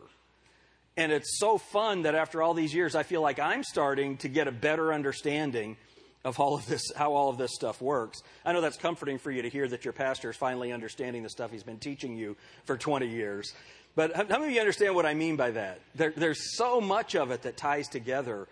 And 0.97 1.11
it's 1.11 1.39
so 1.39 1.59
fun 1.59 2.03
that 2.03 2.15
after 2.15 2.43
all 2.43 2.55
these 2.55 2.75
years, 2.75 2.95
I 2.95 3.03
feel 3.03 3.21
like 3.21 3.39
I'm 3.39 3.65
starting 3.65 4.17
to 4.19 4.29
get 4.29 4.47
a 4.47 4.53
better 4.53 4.93
understanding 4.93 5.77
of 6.25 6.41
all 6.41 6.55
of 6.55 6.67
this, 6.67 6.83
how 6.97 7.13
all 7.13 7.29
of 7.29 7.37
this 7.37 7.53
stuff 7.55 7.83
works. 7.83 8.23
I 8.45 8.53
know 8.53 8.61
that's 8.61 8.79
comforting 8.79 9.19
for 9.19 9.31
you 9.31 9.43
to 9.43 9.51
hear 9.51 9.69
that 9.69 9.85
your 9.85 9.93
pastor 9.93 10.31
is 10.31 10.37
finally 10.37 10.73
understanding 10.73 11.23
the 11.23 11.29
stuff 11.29 11.51
he's 11.51 11.63
been 11.63 11.79
teaching 11.79 12.17
you 12.17 12.37
for 12.65 12.79
20 12.79 13.07
years. 13.09 13.53
But 13.97 14.17
how 14.17 14.39
many 14.39 14.47
of 14.47 14.51
you 14.51 14.61
understand 14.61 14.95
what 14.95 15.07
I 15.07 15.15
mean 15.15 15.37
by 15.37 15.53
that? 15.53 15.81
There, 15.95 16.13
there's 16.17 16.57
so 16.57 16.81
much 16.81 17.15
of 17.15 17.31
it 17.31 17.43
that 17.43 17.57
ties 17.57 17.89
together. 17.89 18.49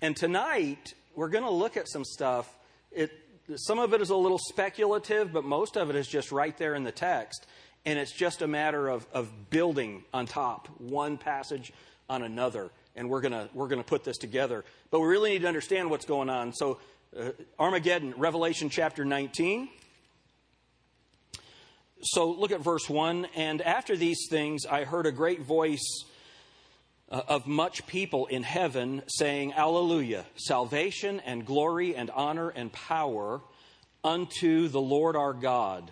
And 0.00 0.16
tonight, 0.16 0.94
we're 1.16 1.28
going 1.28 1.44
to 1.44 1.50
look 1.50 1.76
at 1.76 1.88
some 1.88 2.04
stuff. 2.04 2.52
It, 2.92 3.10
some 3.56 3.78
of 3.78 3.92
it 3.92 4.00
is 4.00 4.10
a 4.10 4.16
little 4.16 4.38
speculative, 4.38 5.32
but 5.32 5.44
most 5.44 5.76
of 5.76 5.90
it 5.90 5.96
is 5.96 6.06
just 6.06 6.30
right 6.30 6.56
there 6.58 6.74
in 6.74 6.84
the 6.84 6.92
text. 6.92 7.46
And 7.84 7.98
it's 7.98 8.12
just 8.12 8.40
a 8.40 8.46
matter 8.46 8.88
of, 8.88 9.06
of 9.12 9.50
building 9.50 10.04
on 10.14 10.26
top, 10.26 10.68
one 10.78 11.18
passage 11.18 11.72
on 12.08 12.22
another. 12.22 12.70
And 12.96 13.10
we're 13.10 13.20
going 13.20 13.48
we're 13.52 13.68
to 13.68 13.82
put 13.82 14.04
this 14.04 14.16
together. 14.16 14.64
But 14.92 15.00
we 15.00 15.08
really 15.08 15.30
need 15.30 15.42
to 15.42 15.48
understand 15.48 15.90
what's 15.90 16.06
going 16.06 16.30
on. 16.30 16.52
So, 16.52 16.78
uh, 17.18 17.30
Armageddon, 17.58 18.14
Revelation 18.16 18.70
chapter 18.70 19.04
19. 19.04 19.68
So 22.04 22.30
look 22.30 22.52
at 22.52 22.60
verse 22.60 22.88
1. 22.88 23.28
And 23.34 23.62
after 23.62 23.96
these 23.96 24.26
things, 24.28 24.66
I 24.66 24.84
heard 24.84 25.06
a 25.06 25.12
great 25.12 25.40
voice 25.40 26.04
uh, 27.10 27.22
of 27.28 27.46
much 27.46 27.86
people 27.86 28.26
in 28.26 28.42
heaven 28.42 29.02
saying, 29.06 29.54
Alleluia, 29.54 30.26
salvation 30.36 31.20
and 31.20 31.46
glory 31.46 31.96
and 31.96 32.10
honor 32.10 32.50
and 32.50 32.70
power 32.70 33.40
unto 34.02 34.68
the 34.68 34.80
Lord 34.80 35.16
our 35.16 35.32
God. 35.32 35.90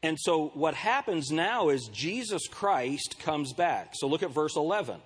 And 0.00 0.16
so 0.20 0.52
what 0.54 0.74
happens 0.74 1.32
now 1.32 1.70
is 1.70 1.88
Jesus 1.88 2.46
Christ 2.46 3.16
comes 3.18 3.52
back. 3.52 3.94
So 3.94 4.06
look 4.06 4.22
at 4.22 4.30
verse 4.30 4.54
11. 4.54 5.00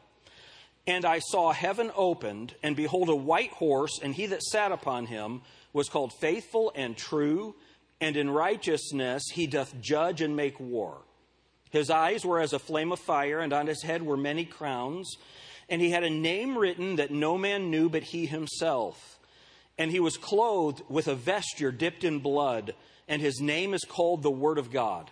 And 0.87 1.07
I 1.07 1.21
saw 1.21 1.53
heaven 1.53 1.91
opened, 1.95 2.55
and 2.63 2.77
behold, 2.77 3.09
a 3.09 3.17
white 3.17 3.53
horse, 3.53 4.01
and 4.03 4.15
he 4.15 4.27
that 4.27 4.43
sat 4.43 4.71
upon 4.71 5.07
him 5.07 5.41
was 5.73 5.89
called 5.89 6.13
faithful 6.13 6.73
and 6.75 6.95
true 6.95 7.55
and 8.03 8.17
in 8.17 8.29
righteousness 8.29 9.23
he 9.33 9.47
doth 9.47 9.81
judge 9.81 10.21
and 10.21 10.35
make 10.35 10.59
war. 10.59 10.99
His 11.71 11.89
eyes 11.89 12.27
were 12.27 12.41
as 12.41 12.53
a 12.53 12.59
flame 12.59 12.91
of 12.91 12.99
fire, 12.99 13.39
and 13.39 13.53
on 13.53 13.69
his 13.69 13.83
head 13.85 14.03
were 14.03 14.17
many 14.17 14.45
crowns. 14.45 15.17
And 15.71 15.81
he 15.81 15.91
had 15.91 16.03
a 16.03 16.11
name 16.11 16.59
written 16.59 16.97
that 16.97 17.13
no 17.13 17.39
man 17.39 17.71
knew 17.71 17.89
but 17.89 18.03
he 18.03 18.27
himself. 18.27 19.21
And 19.79 19.93
he 19.93 20.01
was 20.01 20.17
clothed 20.17 20.83
with 20.89 21.07
a 21.07 21.15
vesture 21.15 21.71
dipped 21.71 22.03
in 22.03 22.19
blood, 22.19 22.75
and 23.07 23.23
his 23.23 23.41
name 23.41 23.73
is 23.73 23.85
called 23.85 24.23
the 24.23 24.31
Word 24.33 24.59
of 24.59 24.73
God. 24.73 25.11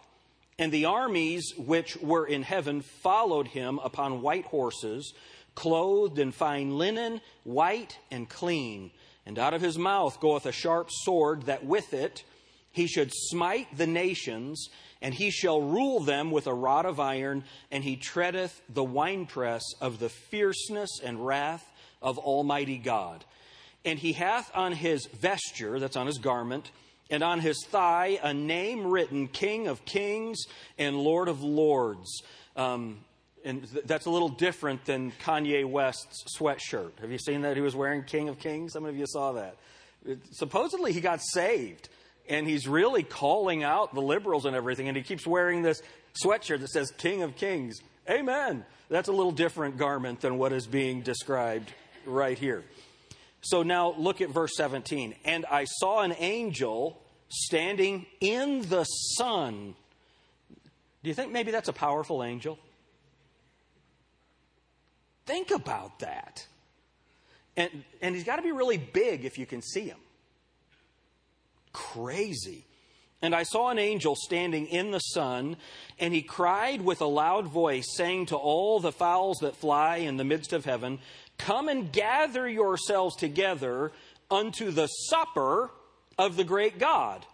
And 0.59 0.73
the 0.73 0.87
armies 0.87 1.55
which 1.57 1.97
were 1.99 2.27
in 2.27 2.43
heaven 2.43 2.83
followed 2.83 3.47
him 3.47 3.79
upon 3.85 4.21
white 4.21 4.47
horses, 4.47 5.15
clothed 5.55 6.19
in 6.19 6.33
fine 6.33 6.77
linen, 6.77 7.21
white 7.45 7.99
and 8.11 8.29
clean. 8.29 8.91
And 9.25 9.39
out 9.39 9.55
of 9.55 9.63
his 9.63 9.79
mouth 9.79 10.19
goeth 10.19 10.45
a 10.45 10.53
sharp 10.53 10.89
sword, 10.91 11.45
that 11.45 11.65
with 11.65 11.95
it 11.95 12.25
he 12.73 12.87
should 12.87 13.13
smite 13.13 13.77
the 13.77 13.87
nations, 13.87 14.69
and 15.03 15.13
he 15.13 15.31
shall 15.31 15.61
rule 15.61 16.01
them 16.01 16.31
with 16.31 16.47
a 16.47 16.55
rod 16.55 16.87
of 16.87 17.01
iron, 17.01 17.45
and 17.71 17.83
he 17.83 17.97
treadeth 17.97 18.61
the 18.69 18.85
winepress 18.85 19.63
of 19.81 19.99
the 19.99 20.09
fierceness 20.09 21.01
and 21.03 21.25
wrath 21.27 21.65
of 22.01 22.19
Almighty 22.19 22.79
God. 22.79 23.25
And 23.85 23.99
he 23.99 24.13
hath 24.13 24.51
on 24.55 24.73
his 24.73 25.07
vesture, 25.07 25.81
that's 25.81 25.97
on 25.97 26.07
his 26.07 26.19
garment, 26.19 26.71
and 27.11 27.25
on 27.25 27.41
his 27.41 27.65
thigh 27.67 28.21
a 28.23 28.33
name 28.33 28.87
written 28.87 29.27
King 29.27 29.67
of 29.67 29.85
Kings 29.85 30.45
and 30.79 30.97
Lord 30.97 31.29
of 31.29 31.43
Lords. 31.43 32.23
Um, 32.57 32.99
and 33.45 33.69
th- 33.69 33.85
that's 33.85 34.07
a 34.07 34.11
little 34.11 34.29
different 34.29 34.85
than 34.85 35.13
Kanye 35.13 35.65
West's 35.65 36.25
sweatshirt. 36.39 37.01
Have 37.01 37.11
you 37.11 37.19
seen 37.19 37.43
that? 37.43 37.57
He 37.57 37.63
was 37.63 37.75
wearing 37.75 38.05
King 38.05 38.29
of 38.29 38.39
Kings. 38.39 38.73
Some 38.75 38.85
of 38.85 38.97
you 38.97 39.07
saw 39.09 39.33
that. 39.33 39.57
It, 40.07 40.21
supposedly, 40.31 40.93
he 40.93 41.01
got 41.01 41.21
saved 41.21 41.89
and 42.31 42.47
he's 42.47 42.69
really 42.69 43.03
calling 43.03 43.65
out 43.65 43.93
the 43.93 44.01
liberals 44.01 44.47
and 44.47 44.55
everything, 44.55 44.89
and 44.89 44.97
he 44.97 45.03
keeps 45.03 45.27
wearing 45.27 45.63
this 45.63 45.83
sweatshirt 46.25 46.61
that 46.61 46.71
says 46.71 46.93
King 46.97 47.23
of 47.23 47.37
Kings. 47.37 47.81
Amen. 48.09 48.65
That's 48.89 49.09
a 49.09 49.13
little 49.13 49.33
different 49.33 49.77
garment 49.77 50.21
than 50.21 50.39
what 50.39 50.53
is 50.53 50.67
being 50.67 51.03
described 51.03 51.73
right 52.07 52.39
here. 52.39 52.65
So 53.43 53.63
now 53.63 53.95
look 53.99 54.21
at 54.21 54.31
verse 54.31 54.53
17. 54.57 55.17
And 55.25 55.45
I 55.47 55.65
saw 55.65 56.03
an 56.03 56.15
angel 56.19 57.01
standing 57.29 58.07
in 58.21 58.63
the 58.63 58.85
sun. 58.85 59.75
Do 61.03 61.09
you 61.09 61.15
think 61.15 61.33
maybe 61.33 61.51
that's 61.51 61.69
a 61.69 61.73
powerful 61.73 62.23
angel? 62.23 62.59
Think 65.27 65.51
about 65.51 65.99
that. 66.01 66.47
And, 67.57 67.85
and 68.01 68.15
he's 68.15 68.25
got 68.25 68.37
to 68.37 68.43
be 68.43 68.53
really 68.53 68.79
big 68.79 69.25
if 69.25 69.37
you 69.39 69.47
can 69.47 69.63
see 69.63 69.87
him 69.89 69.99
crazy. 71.73 72.65
And 73.23 73.35
I 73.35 73.43
saw 73.43 73.69
an 73.69 73.79
angel 73.79 74.17
standing 74.17 74.67
in 74.67 74.93
the 74.93 74.99
sun, 74.99 75.57
and 75.99 76.15
he 76.15 76.23
cried 76.23 76.81
with 76.81 77.03
a 77.03 77.07
loud 77.07 77.47
voice, 77.47 77.85
saying 77.95 78.27
to 78.27 78.37
all 78.37 78.81
the 78.81 78.93
fowls 78.93 79.39
that 79.41 79.57
fly 79.57 79.97
in 79.97 80.17
the 80.17 80.25
midst 80.25 80.53
of 80.53 80.65
heaven, 80.65 80.99
Come 81.37 81.69
and 81.69 81.93
gather 81.93 82.49
yourselves 82.49 83.17
together 83.17 83.93
unto 84.31 84.71
the 84.71 84.87
supper 84.87 85.71
of 86.19 86.37
the 86.37 86.45
great 86.45 86.79
God. 86.79 87.27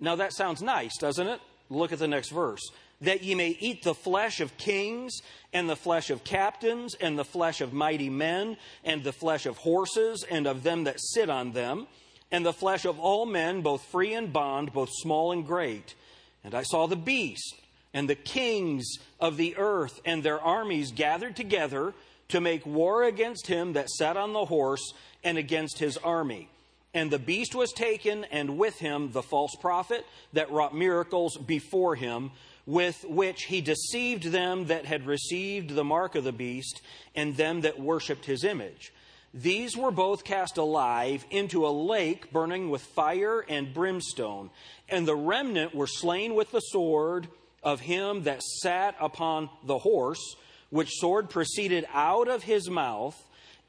Now 0.00 0.16
that 0.16 0.32
sounds 0.32 0.62
nice, 0.62 0.96
doesn't 0.98 1.26
it? 1.26 1.40
Look 1.70 1.92
at 1.92 1.98
the 1.98 2.08
next 2.08 2.30
verse. 2.30 2.62
That 3.00 3.22
ye 3.22 3.34
may 3.34 3.56
eat 3.60 3.82
the 3.82 3.94
flesh 3.94 4.40
of 4.40 4.56
kings, 4.58 5.20
and 5.52 5.68
the 5.68 5.76
flesh 5.76 6.10
of 6.10 6.24
captains, 6.24 6.94
and 6.94 7.18
the 7.18 7.24
flesh 7.24 7.60
of 7.60 7.72
mighty 7.72 8.10
men, 8.10 8.56
and 8.84 9.04
the 9.04 9.12
flesh 9.12 9.46
of 9.46 9.58
horses, 9.58 10.24
and 10.28 10.46
of 10.46 10.62
them 10.62 10.84
that 10.84 11.00
sit 11.00 11.30
on 11.30 11.52
them 11.52 11.86
and 12.32 12.44
the 12.44 12.52
flesh 12.52 12.84
of 12.84 12.98
all 12.98 13.26
men, 13.26 13.60
both 13.60 13.84
free 13.84 14.14
and 14.14 14.32
bond, 14.32 14.72
both 14.72 14.88
small 14.90 15.30
and 15.30 15.46
great. 15.46 15.94
And 16.42 16.54
I 16.54 16.62
saw 16.62 16.86
the 16.86 16.96
beast 16.96 17.54
and 17.94 18.08
the 18.08 18.14
kings 18.14 18.96
of 19.20 19.36
the 19.36 19.54
earth 19.56 20.00
and 20.04 20.22
their 20.22 20.40
armies 20.40 20.90
gathered 20.92 21.36
together 21.36 21.94
to 22.28 22.40
make 22.40 22.64
war 22.64 23.04
against 23.04 23.46
him 23.46 23.74
that 23.74 23.90
sat 23.90 24.16
on 24.16 24.32
the 24.32 24.46
horse 24.46 24.94
and 25.22 25.36
against 25.36 25.78
his 25.78 25.98
army. 25.98 26.48
And 26.94 27.10
the 27.10 27.18
beast 27.18 27.54
was 27.54 27.72
taken, 27.72 28.24
and 28.24 28.58
with 28.58 28.78
him 28.78 29.12
the 29.12 29.22
false 29.22 29.54
prophet 29.60 30.06
that 30.34 30.50
wrought 30.50 30.74
miracles 30.74 31.38
before 31.38 31.94
him, 31.94 32.30
with 32.66 33.04
which 33.08 33.44
he 33.44 33.60
deceived 33.62 34.24
them 34.24 34.66
that 34.66 34.84
had 34.84 35.06
received 35.06 35.70
the 35.70 35.84
mark 35.84 36.14
of 36.14 36.24
the 36.24 36.32
beast, 36.32 36.82
and 37.14 37.36
them 37.36 37.62
that 37.62 37.80
worshipped 37.80 38.26
his 38.26 38.44
image. 38.44 38.92
These 39.34 39.76
were 39.76 39.90
both 39.90 40.24
cast 40.24 40.58
alive 40.58 41.24
into 41.30 41.66
a 41.66 41.70
lake 41.70 42.32
burning 42.32 42.68
with 42.68 42.82
fire 42.82 43.40
and 43.40 43.72
brimstone, 43.72 44.50
and 44.88 45.08
the 45.08 45.16
remnant 45.16 45.74
were 45.74 45.86
slain 45.86 46.34
with 46.34 46.50
the 46.50 46.60
sword 46.60 47.28
of 47.62 47.80
him 47.80 48.24
that 48.24 48.42
sat 48.42 48.94
upon 49.00 49.48
the 49.64 49.78
horse, 49.78 50.36
which 50.68 50.90
sword 50.90 51.30
proceeded 51.30 51.86
out 51.94 52.28
of 52.28 52.42
his 52.42 52.68
mouth, 52.68 53.16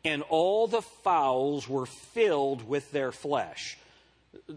and 0.03 0.21
all 0.23 0.67
the 0.67 0.81
fowls 0.81 1.69
were 1.69 1.85
filled 1.85 2.67
with 2.67 2.91
their 2.91 3.13
flesh. 3.13 3.77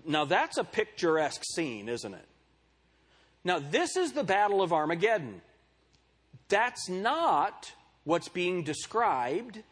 Now, 0.04 0.25
that's 0.25 0.58
a 0.58 0.64
picturesque 0.64 1.44
scene, 1.44 1.88
isn't 1.88 2.14
it? 2.14 2.28
Now, 3.44 3.60
this 3.60 3.96
is 3.96 4.12
the 4.12 4.25
Battle 4.25 4.60
of 4.60 4.72
Armageddon. 4.72 5.40
That's 6.48 6.88
not 6.88 7.72
what's 8.02 8.28
being 8.28 8.64
described 8.64 9.62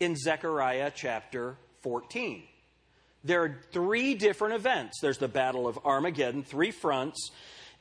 in 0.00 0.16
Zechariah 0.16 0.90
chapter 0.94 1.56
14. 1.82 2.42
There 3.22 3.42
are 3.42 3.58
three 3.72 4.14
different 4.14 4.54
events 4.54 4.98
there's 5.00 5.18
the 5.18 5.28
Battle 5.28 5.66
of 5.66 5.78
Armageddon, 5.84 6.44
three 6.44 6.70
fronts, 6.70 7.30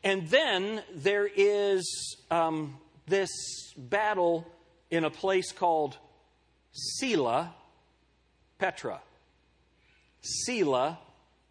and 0.03 0.27
then 0.29 0.81
there 0.93 1.29
is 1.33 2.17
um, 2.31 2.77
this 3.07 3.29
battle 3.77 4.47
in 4.89 5.03
a 5.03 5.09
place 5.09 5.51
called 5.51 5.97
Selah 6.71 7.53
Petra. 8.57 9.01
Selah 10.21 10.99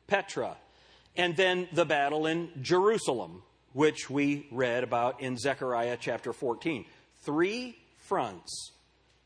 Petra. 0.06 0.56
And 1.16 1.36
then 1.36 1.68
the 1.72 1.84
battle 1.84 2.26
in 2.26 2.50
Jerusalem, 2.62 3.42
which 3.72 4.08
we 4.08 4.46
read 4.50 4.84
about 4.84 5.20
in 5.20 5.36
Zechariah 5.36 5.98
chapter 6.00 6.32
14. 6.32 6.84
Three 7.22 7.76
fronts. 7.98 8.72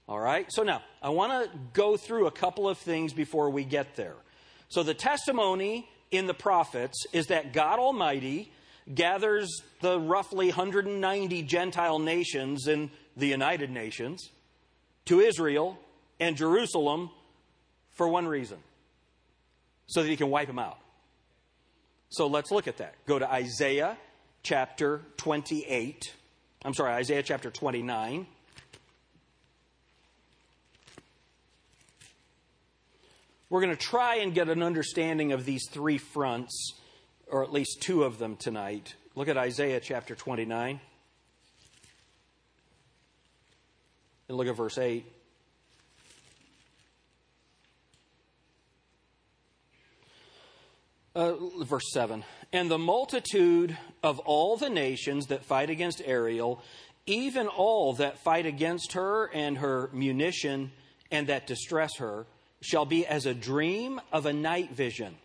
All 0.08 0.20
right? 0.20 0.46
So 0.50 0.62
now, 0.62 0.82
I 1.02 1.10
want 1.10 1.50
to 1.50 1.58
go 1.72 1.96
through 1.96 2.26
a 2.26 2.30
couple 2.30 2.68
of 2.68 2.78
things 2.78 3.12
before 3.12 3.50
we 3.50 3.64
get 3.64 3.96
there. 3.96 4.14
So, 4.68 4.82
the 4.82 4.94
testimony 4.94 5.88
in 6.10 6.26
the 6.26 6.34
prophets 6.34 7.06
is 7.12 7.26
that 7.26 7.52
God 7.52 7.78
Almighty 7.78 8.52
gathers 8.92 9.62
the 9.80 9.98
roughly 9.98 10.48
190 10.48 11.42
Gentile 11.42 11.98
nations 11.98 12.68
in 12.68 12.90
the 13.16 13.26
United 13.26 13.70
Nations 13.70 14.30
to 15.06 15.20
Israel 15.20 15.78
and 16.20 16.36
Jerusalem 16.36 17.10
for 17.92 18.08
one 18.08 18.26
reason 18.26 18.58
so 19.86 20.02
that 20.02 20.08
he 20.08 20.16
can 20.16 20.30
wipe 20.30 20.46
them 20.46 20.58
out. 20.58 20.78
So 22.10 22.26
let's 22.26 22.50
look 22.50 22.68
at 22.68 22.78
that. 22.78 22.94
Go 23.06 23.18
to 23.18 23.30
Isaiah 23.30 23.96
chapter 24.42 25.02
28. 25.16 26.14
I'm 26.64 26.74
sorry, 26.74 26.92
Isaiah 26.92 27.22
chapter 27.22 27.50
29. 27.50 28.26
We're 33.56 33.62
going 33.62 33.74
to 33.74 33.82
try 33.82 34.16
and 34.16 34.34
get 34.34 34.50
an 34.50 34.62
understanding 34.62 35.32
of 35.32 35.46
these 35.46 35.66
three 35.70 35.96
fronts, 35.96 36.74
or 37.26 37.42
at 37.42 37.54
least 37.54 37.80
two 37.80 38.04
of 38.04 38.18
them 38.18 38.36
tonight. 38.36 38.96
Look 39.14 39.28
at 39.28 39.38
Isaiah 39.38 39.80
chapter 39.80 40.14
29. 40.14 40.78
And 44.28 44.36
look 44.36 44.46
at 44.46 44.54
verse 44.54 44.76
8. 44.76 45.06
Uh, 51.14 51.36
verse 51.64 51.90
7 51.94 52.24
And 52.52 52.70
the 52.70 52.76
multitude 52.76 53.78
of 54.02 54.18
all 54.18 54.58
the 54.58 54.68
nations 54.68 55.28
that 55.28 55.46
fight 55.46 55.70
against 55.70 56.02
Ariel, 56.04 56.62
even 57.06 57.46
all 57.46 57.94
that 57.94 58.18
fight 58.18 58.44
against 58.44 58.92
her 58.92 59.30
and 59.32 59.56
her 59.56 59.88
munition 59.94 60.72
and 61.10 61.28
that 61.28 61.46
distress 61.46 61.96
her, 61.96 62.26
shall 62.60 62.84
be 62.84 63.06
as 63.06 63.26
a 63.26 63.34
dream 63.34 64.00
of 64.12 64.26
a 64.26 64.32
night 64.32 64.72
vision. 64.72 65.16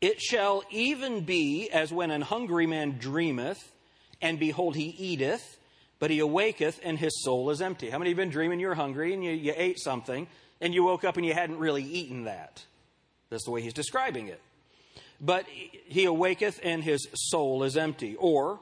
It 0.00 0.20
shall 0.20 0.62
even 0.70 1.24
be 1.24 1.70
as 1.70 1.92
when 1.92 2.10
an 2.10 2.22
hungry 2.22 2.66
man 2.66 2.98
dreameth, 2.98 3.72
and 4.20 4.38
behold, 4.38 4.76
he 4.76 4.88
eateth, 4.98 5.58
but 5.98 6.10
he 6.10 6.18
awaketh, 6.18 6.78
and 6.82 6.98
his 6.98 7.22
soul 7.22 7.50
is 7.50 7.62
empty. 7.62 7.88
How 7.90 7.98
many 7.98 8.10
have 8.10 8.16
been 8.16 8.30
dreaming 8.30 8.60
you're 8.60 8.74
hungry 8.74 9.14
and 9.14 9.24
you, 9.24 9.30
you 9.30 9.54
ate 9.56 9.78
something, 9.78 10.26
and 10.60 10.74
you 10.74 10.84
woke 10.84 11.04
up 11.04 11.16
and 11.16 11.24
you 11.24 11.32
hadn't 11.32 11.58
really 11.58 11.82
eaten 11.82 12.24
that? 12.24 12.62
That's 13.30 13.44
the 13.44 13.50
way 13.50 13.62
he's 13.62 13.72
describing 13.72 14.28
it. 14.28 14.40
But 15.20 15.46
he 15.48 16.04
awaketh, 16.04 16.60
and 16.62 16.84
his 16.84 17.08
soul 17.14 17.62
is 17.62 17.76
empty. 17.76 18.16
Or, 18.16 18.60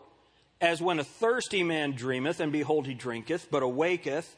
as 0.60 0.80
when 0.80 1.00
a 1.00 1.04
thirsty 1.04 1.64
man 1.64 1.92
dreameth, 1.92 2.38
and 2.38 2.52
behold, 2.52 2.86
he 2.86 2.94
drinketh, 2.94 3.50
but 3.50 3.62
awaketh, 3.62 4.36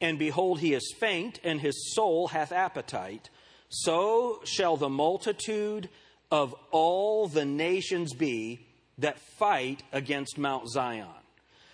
and 0.00 0.18
behold, 0.18 0.60
he 0.60 0.74
is 0.74 0.94
faint, 0.98 1.40
and 1.42 1.60
his 1.60 1.94
soul 1.94 2.28
hath 2.28 2.52
appetite, 2.52 3.30
so 3.68 4.40
shall 4.44 4.76
the 4.76 4.88
multitude 4.88 5.88
of 6.30 6.54
all 6.70 7.28
the 7.28 7.44
nations 7.44 8.14
be 8.14 8.66
that 8.98 9.18
fight 9.38 9.82
against 9.92 10.38
Mount 10.38 10.68
Zion. 10.68 11.06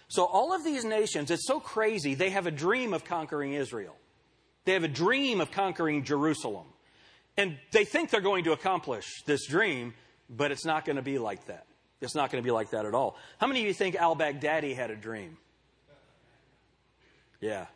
So, 0.08 0.24
all 0.24 0.54
of 0.54 0.64
these 0.64 0.84
nations, 0.84 1.30
it's 1.30 1.46
so 1.46 1.60
crazy, 1.60 2.14
they 2.14 2.30
have 2.30 2.46
a 2.46 2.50
dream 2.50 2.92
of 2.92 3.04
conquering 3.04 3.54
Israel. 3.54 3.96
They 4.64 4.72
have 4.72 4.84
a 4.84 4.88
dream 4.88 5.40
of 5.40 5.50
conquering 5.50 6.04
Jerusalem. 6.04 6.66
And 7.36 7.58
they 7.72 7.84
think 7.84 8.10
they're 8.10 8.20
going 8.20 8.44
to 8.44 8.52
accomplish 8.52 9.06
this 9.26 9.46
dream, 9.46 9.94
but 10.30 10.52
it's 10.52 10.64
not 10.64 10.84
going 10.84 10.96
to 10.96 11.02
be 11.02 11.18
like 11.18 11.46
that. 11.46 11.66
It's 12.00 12.14
not 12.14 12.30
going 12.30 12.42
to 12.42 12.46
be 12.46 12.52
like 12.52 12.70
that 12.70 12.86
at 12.86 12.94
all. 12.94 13.16
How 13.38 13.46
many 13.46 13.60
of 13.60 13.66
you 13.66 13.74
think 13.74 13.96
al 13.96 14.14
Baghdadi 14.14 14.76
had 14.76 14.90
a 14.90 14.96
dream? 14.96 15.36
Yeah, 17.40 17.66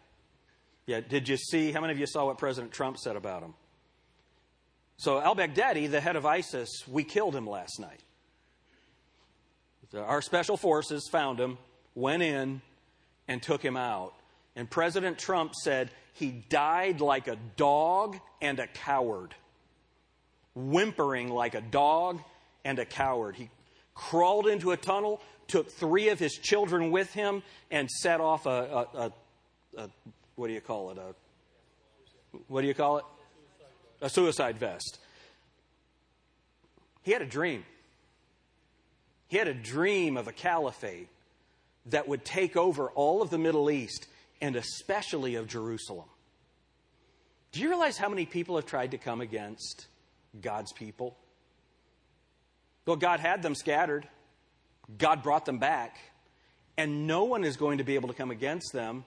yeah, 0.89 1.01
did 1.01 1.29
you 1.29 1.37
see? 1.37 1.71
How 1.71 1.83
many 1.83 1.93
of 1.93 1.99
you 1.99 2.07
saw 2.07 2.25
what 2.25 2.39
President 2.39 2.73
Trump 2.73 2.97
said 2.97 3.15
about 3.15 3.43
him? 3.43 3.53
So, 4.97 5.21
al 5.21 5.37
Baghdadi, 5.37 5.91
the 5.91 6.01
head 6.01 6.17
of 6.17 6.25
ISIS, 6.25 6.83
we 6.89 7.05
killed 7.05 7.37
him 7.37 7.47
last 7.47 7.79
night. 7.79 8.01
Our 9.95 10.23
special 10.23 10.57
forces 10.57 11.07
found 11.13 11.39
him, 11.39 11.59
went 11.95 12.23
in, 12.23 12.63
and 13.29 13.43
took 13.43 13.63
him 13.63 13.77
out. 13.77 14.15
And 14.57 14.69
President 14.69 15.19
Trump 15.19 15.55
said 15.55 15.91
he 16.15 16.31
died 16.49 17.03
like 17.03 17.29
a 17.29 17.37
dog 17.57 18.17
and 18.41 18.59
a 18.59 18.67
coward, 18.67 19.35
whimpering 20.55 21.29
like 21.29 21.55
a 21.55 21.61
dog 21.61 22.23
and 22.65 22.79
a 22.79 22.87
coward. 22.87 23.37
He 23.37 23.51
crawled 23.95 24.47
into 24.47 24.71
a 24.71 24.79
tunnel, 24.79 25.21
took 25.49 25.71
three 25.71 26.09
of 26.09 26.19
his 26.19 26.33
children 26.33 26.91
with 26.91 27.13
him, 27.13 27.43
and 27.71 27.91
set 27.91 28.23
off 28.23 28.47
a, 28.47 28.49
a, 28.49 28.99
a, 28.99 29.13
a 29.83 29.91
what 30.39 30.47
do 30.47 30.55
you 30.55 30.61
call 30.61 30.91
it? 30.91 30.99
A, 30.99 31.15
what 32.47 32.63
do 32.63 32.69
you 32.69 32.75
call 32.75 32.99
it? 32.99 33.05
A 34.01 34.09
suicide 34.09 34.57
vest. 34.57 34.99
He 37.03 37.11
had 37.11 37.23
a 37.23 37.27
dream. 37.27 37.65
He 39.27 39.37
had 39.37 39.49
a 39.49 39.55
dream 39.55 40.17
of 40.17 40.29
a 40.29 40.33
caliphate 40.33 41.09
that 41.87 42.07
would 42.07 42.25
take 42.25 42.57
over 42.57 42.89
all 42.91 43.21
of 43.21 43.31
the 43.31 43.39
Middle 43.39 43.71
East 43.71 44.07
and 44.41 44.55
especially 44.55 45.35
of 45.35 45.49
Jerusalem. 45.49 46.09
Do 47.51 47.61
you 47.61 47.69
realize 47.69 47.99
how 47.99 48.09
many 48.09 48.25
people 48.25 48.57
have 48.57 48.67
tried 48.67 48.93
to 48.93 48.99
come 48.99 49.21
against 49.21 49.87
God's 50.41 50.73
people? 50.73 51.17
Well, 52.87 52.97
God 52.97 53.19
had 53.21 53.43
them 53.43 53.55
scattered, 53.55 54.07
God 54.97 55.23
brought 55.23 55.45
them 55.47 55.59
back, 55.59 55.99
and 56.77 57.07
no 57.07 57.25
one 57.25 57.43
is 57.43 57.57
going 57.57 57.79
to 57.79 57.85
be 57.85 57.97
able 57.97 58.09
to 58.09 58.15
come 58.15 58.31
against 58.31 58.73
them 58.73 59.05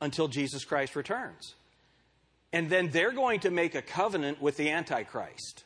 until 0.00 0.28
Jesus 0.28 0.64
Christ 0.64 0.96
returns. 0.96 1.54
And 2.52 2.70
then 2.70 2.90
they're 2.90 3.12
going 3.12 3.40
to 3.40 3.50
make 3.50 3.74
a 3.74 3.82
covenant 3.82 4.40
with 4.40 4.56
the 4.56 4.70
Antichrist. 4.70 5.64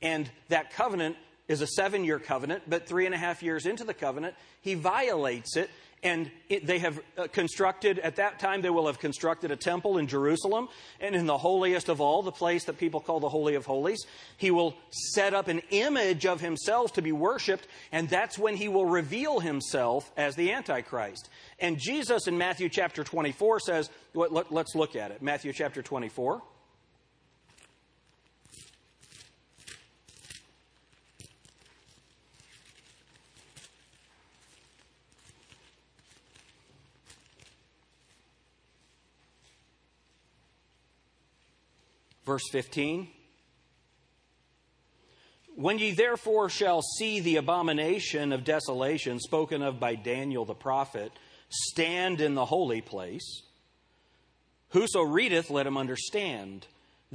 And 0.00 0.30
that 0.48 0.72
covenant 0.72 1.16
is 1.48 1.60
a 1.60 1.66
seven 1.66 2.04
year 2.04 2.18
covenant, 2.18 2.64
but 2.68 2.86
three 2.86 3.06
and 3.06 3.14
a 3.14 3.18
half 3.18 3.42
years 3.42 3.66
into 3.66 3.84
the 3.84 3.94
covenant, 3.94 4.34
he 4.60 4.74
violates 4.74 5.56
it 5.56 5.70
and 6.02 6.30
it, 6.48 6.66
they 6.66 6.78
have 6.78 7.00
uh, 7.16 7.26
constructed, 7.32 7.98
at 7.98 8.16
that 8.16 8.38
time, 8.38 8.62
they 8.62 8.70
will 8.70 8.86
have 8.86 8.98
constructed 8.98 9.50
a 9.50 9.56
temple 9.56 9.98
in 9.98 10.06
Jerusalem. 10.06 10.68
And 11.00 11.14
in 11.14 11.26
the 11.26 11.38
holiest 11.38 11.88
of 11.88 12.00
all, 12.00 12.22
the 12.22 12.32
place 12.32 12.64
that 12.64 12.78
people 12.78 13.00
call 13.00 13.18
the 13.18 13.28
Holy 13.28 13.54
of 13.54 13.66
Holies, 13.66 14.04
he 14.36 14.50
will 14.50 14.76
set 14.90 15.34
up 15.34 15.48
an 15.48 15.62
image 15.70 16.26
of 16.26 16.40
himself 16.40 16.92
to 16.94 17.02
be 17.02 17.12
worshiped. 17.12 17.66
And 17.92 18.08
that's 18.08 18.38
when 18.38 18.56
he 18.56 18.68
will 18.68 18.86
reveal 18.86 19.40
himself 19.40 20.12
as 20.16 20.36
the 20.36 20.52
Antichrist. 20.52 21.28
And 21.58 21.78
Jesus 21.78 22.28
in 22.28 22.36
Matthew 22.38 22.68
chapter 22.68 23.02
24 23.02 23.60
says, 23.60 23.90
let, 24.14 24.52
let's 24.52 24.74
look 24.74 24.96
at 24.96 25.10
it. 25.10 25.22
Matthew 25.22 25.52
chapter 25.52 25.82
24. 25.82 26.42
Verse 42.26 42.42
15 42.50 43.08
When 45.54 45.78
ye 45.78 45.92
therefore 45.92 46.50
shall 46.50 46.82
see 46.82 47.20
the 47.20 47.36
abomination 47.36 48.32
of 48.32 48.44
desolation 48.44 49.20
spoken 49.20 49.62
of 49.62 49.78
by 49.78 49.94
Daniel 49.94 50.44
the 50.44 50.54
prophet 50.54 51.12
stand 51.48 52.20
in 52.20 52.34
the 52.34 52.44
holy 52.44 52.80
place, 52.80 53.42
whoso 54.70 55.02
readeth, 55.02 55.48
let 55.48 55.66
him 55.66 55.78
understand. 55.78 56.66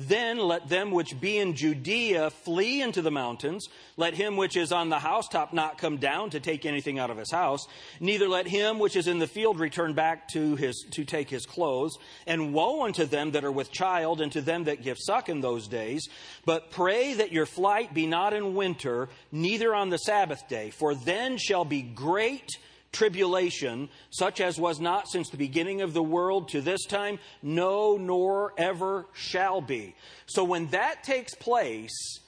Then 0.07 0.39
let 0.39 0.67
them 0.67 0.89
which 0.89 1.19
be 1.19 1.37
in 1.37 1.55
Judea 1.55 2.31
flee 2.31 2.81
into 2.81 3.03
the 3.03 3.11
mountains. 3.11 3.67
Let 3.97 4.15
him 4.15 4.35
which 4.35 4.57
is 4.57 4.71
on 4.71 4.89
the 4.89 4.97
housetop 4.97 5.53
not 5.53 5.77
come 5.77 5.97
down 5.97 6.31
to 6.31 6.39
take 6.39 6.65
anything 6.65 6.97
out 6.97 7.11
of 7.11 7.17
his 7.17 7.31
house. 7.31 7.67
Neither 7.99 8.27
let 8.27 8.47
him 8.47 8.79
which 8.79 8.95
is 8.95 9.07
in 9.07 9.19
the 9.19 9.27
field 9.27 9.59
return 9.59 9.93
back 9.93 10.27
to 10.29 10.55
his, 10.55 10.85
to 10.91 11.05
take 11.05 11.29
his 11.29 11.45
clothes. 11.45 11.97
And 12.25 12.51
woe 12.51 12.83
unto 12.83 13.05
them 13.05 13.31
that 13.31 13.43
are 13.43 13.51
with 13.51 13.71
child 13.71 14.21
and 14.21 14.31
to 14.31 14.41
them 14.41 14.63
that 14.63 14.81
give 14.81 14.97
suck 14.97 15.29
in 15.29 15.41
those 15.41 15.67
days. 15.67 16.07
But 16.45 16.71
pray 16.71 17.13
that 17.13 17.31
your 17.31 17.45
flight 17.45 17.93
be 17.93 18.07
not 18.07 18.33
in 18.33 18.55
winter, 18.55 19.09
neither 19.31 19.75
on 19.75 19.89
the 19.89 19.97
Sabbath 19.97 20.47
day. 20.47 20.71
For 20.71 20.95
then 20.95 21.37
shall 21.37 21.65
be 21.65 21.83
great 21.83 22.49
tribulation, 22.91 23.89
such 24.09 24.41
as 24.41 24.59
was 24.59 24.79
not 24.79 25.07
since 25.07 25.29
the 25.29 25.37
beginning 25.37 25.81
of 25.81 25.93
the 25.93 26.03
world 26.03 26.49
to 26.49 26.61
this 26.61 26.85
time, 26.85 27.19
no, 27.41 27.97
nor 27.97 28.53
ever 28.57 29.05
shall 29.13 29.61
be. 29.61 29.95
So 30.25 30.43
when 30.43 30.67
that 30.67 31.03
takes 31.03 31.33
place, 31.35 32.19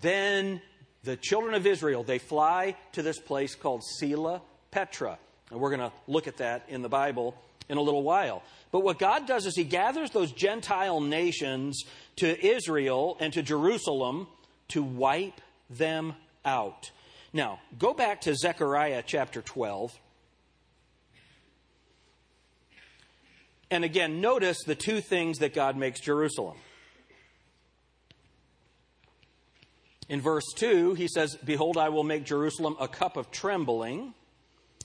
then 0.00 0.60
the 1.04 1.16
children 1.16 1.54
of 1.54 1.66
Israel, 1.66 2.02
they 2.02 2.18
fly 2.18 2.76
to 2.92 3.02
this 3.02 3.18
place 3.18 3.54
called 3.54 3.82
Selah 3.84 4.42
Petra. 4.70 5.18
And 5.50 5.60
we're 5.60 5.76
going 5.76 5.90
to 5.90 5.96
look 6.06 6.26
at 6.26 6.38
that 6.38 6.64
in 6.68 6.82
the 6.82 6.88
Bible 6.88 7.34
in 7.68 7.78
a 7.78 7.82
little 7.82 8.02
while. 8.02 8.42
But 8.72 8.80
what 8.80 8.98
God 8.98 9.26
does 9.26 9.46
is 9.46 9.56
He 9.56 9.64
gathers 9.64 10.10
those 10.10 10.32
Gentile 10.32 11.00
nations 11.00 11.84
to 12.16 12.46
Israel 12.46 13.16
and 13.20 13.32
to 13.32 13.42
Jerusalem 13.42 14.26
to 14.68 14.82
wipe 14.82 15.40
them 15.70 16.14
out. 16.44 16.90
Now, 17.32 17.60
go 17.78 17.92
back 17.92 18.22
to 18.22 18.34
Zechariah 18.34 19.02
chapter 19.06 19.42
12. 19.42 19.98
And 23.70 23.84
again, 23.84 24.20
notice 24.20 24.62
the 24.64 24.74
two 24.74 25.00
things 25.00 25.38
that 25.38 25.54
God 25.54 25.76
makes 25.76 26.00
Jerusalem. 26.00 26.56
In 30.08 30.20
verse 30.20 30.44
2, 30.54 30.94
he 30.94 31.08
says, 31.08 31.36
Behold, 31.44 31.76
I 31.76 31.88
will 31.88 32.04
make 32.04 32.24
Jerusalem 32.24 32.76
a 32.78 32.86
cup 32.86 33.16
of 33.16 33.30
trembling. 33.30 34.14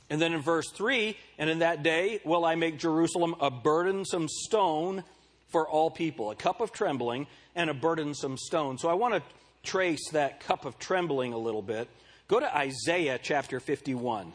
And 0.09 0.19
then 0.19 0.33
in 0.33 0.41
verse 0.41 0.69
3, 0.71 1.15
and 1.37 1.49
in 1.49 1.59
that 1.59 1.83
day 1.83 2.19
will 2.25 2.43
I 2.43 2.55
make 2.55 2.79
Jerusalem 2.79 3.35
a 3.39 3.51
burdensome 3.51 4.27
stone 4.27 5.03
for 5.49 5.67
all 5.67 5.91
people, 5.91 6.31
a 6.31 6.35
cup 6.35 6.59
of 6.59 6.71
trembling 6.71 7.27
and 7.55 7.69
a 7.69 7.73
burdensome 7.73 8.37
stone. 8.37 8.77
So 8.77 8.89
I 8.89 8.93
want 8.93 9.13
to 9.13 9.21
trace 9.63 10.09
that 10.11 10.39
cup 10.39 10.65
of 10.65 10.79
trembling 10.79 11.33
a 11.33 11.37
little 11.37 11.61
bit. 11.61 11.87
Go 12.27 12.39
to 12.39 12.57
Isaiah 12.57 13.19
chapter 13.21 13.59
51. 13.59 14.33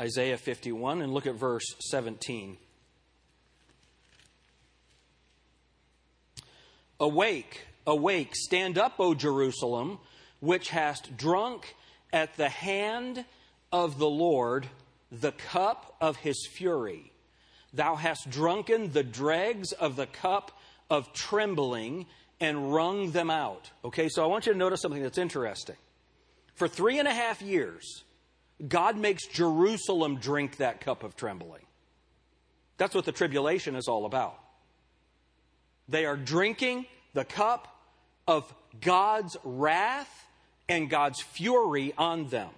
Isaiah 0.00 0.38
51 0.38 1.02
and 1.02 1.12
look 1.12 1.26
at 1.26 1.34
verse 1.34 1.74
17. 1.80 2.56
Awake, 6.98 7.66
awake, 7.86 8.34
stand 8.34 8.78
up, 8.78 8.94
O 8.98 9.14
Jerusalem, 9.14 9.98
which 10.40 10.70
hast 10.70 11.16
drunk 11.16 11.74
at 12.12 12.36
the 12.36 12.48
hand 12.48 13.24
of 13.72 13.98
the 13.98 14.08
Lord 14.08 14.66
the 15.12 15.32
cup 15.32 15.96
of 16.00 16.16
his 16.16 16.48
fury. 16.50 17.12
Thou 17.72 17.94
hast 17.96 18.30
drunken 18.30 18.92
the 18.92 19.02
dregs 19.02 19.72
of 19.72 19.96
the 19.96 20.06
cup 20.06 20.58
of 20.88 21.12
trembling 21.12 22.06
and 22.40 22.72
wrung 22.72 23.10
them 23.12 23.30
out. 23.30 23.70
Okay, 23.84 24.08
so 24.08 24.22
I 24.22 24.26
want 24.26 24.46
you 24.46 24.52
to 24.52 24.58
notice 24.58 24.80
something 24.80 25.02
that's 25.02 25.18
interesting. 25.18 25.76
For 26.54 26.68
three 26.68 26.98
and 26.98 27.06
a 27.06 27.14
half 27.14 27.42
years, 27.42 28.04
God 28.68 28.96
makes 28.96 29.26
Jerusalem 29.26 30.16
drink 30.16 30.56
that 30.56 30.80
cup 30.80 31.02
of 31.02 31.16
trembling. 31.16 31.62
That's 32.76 32.94
what 32.94 33.04
the 33.04 33.12
tribulation 33.12 33.76
is 33.76 33.88
all 33.88 34.06
about. 34.06 34.38
They 35.88 36.06
are 36.06 36.16
drinking 36.16 36.86
the 37.14 37.24
cup 37.24 37.68
of 38.26 38.52
God's 38.80 39.36
wrath 39.44 40.26
and 40.68 40.88
God's 40.88 41.20
fury 41.20 41.92
on 41.98 42.28
them. 42.28 42.48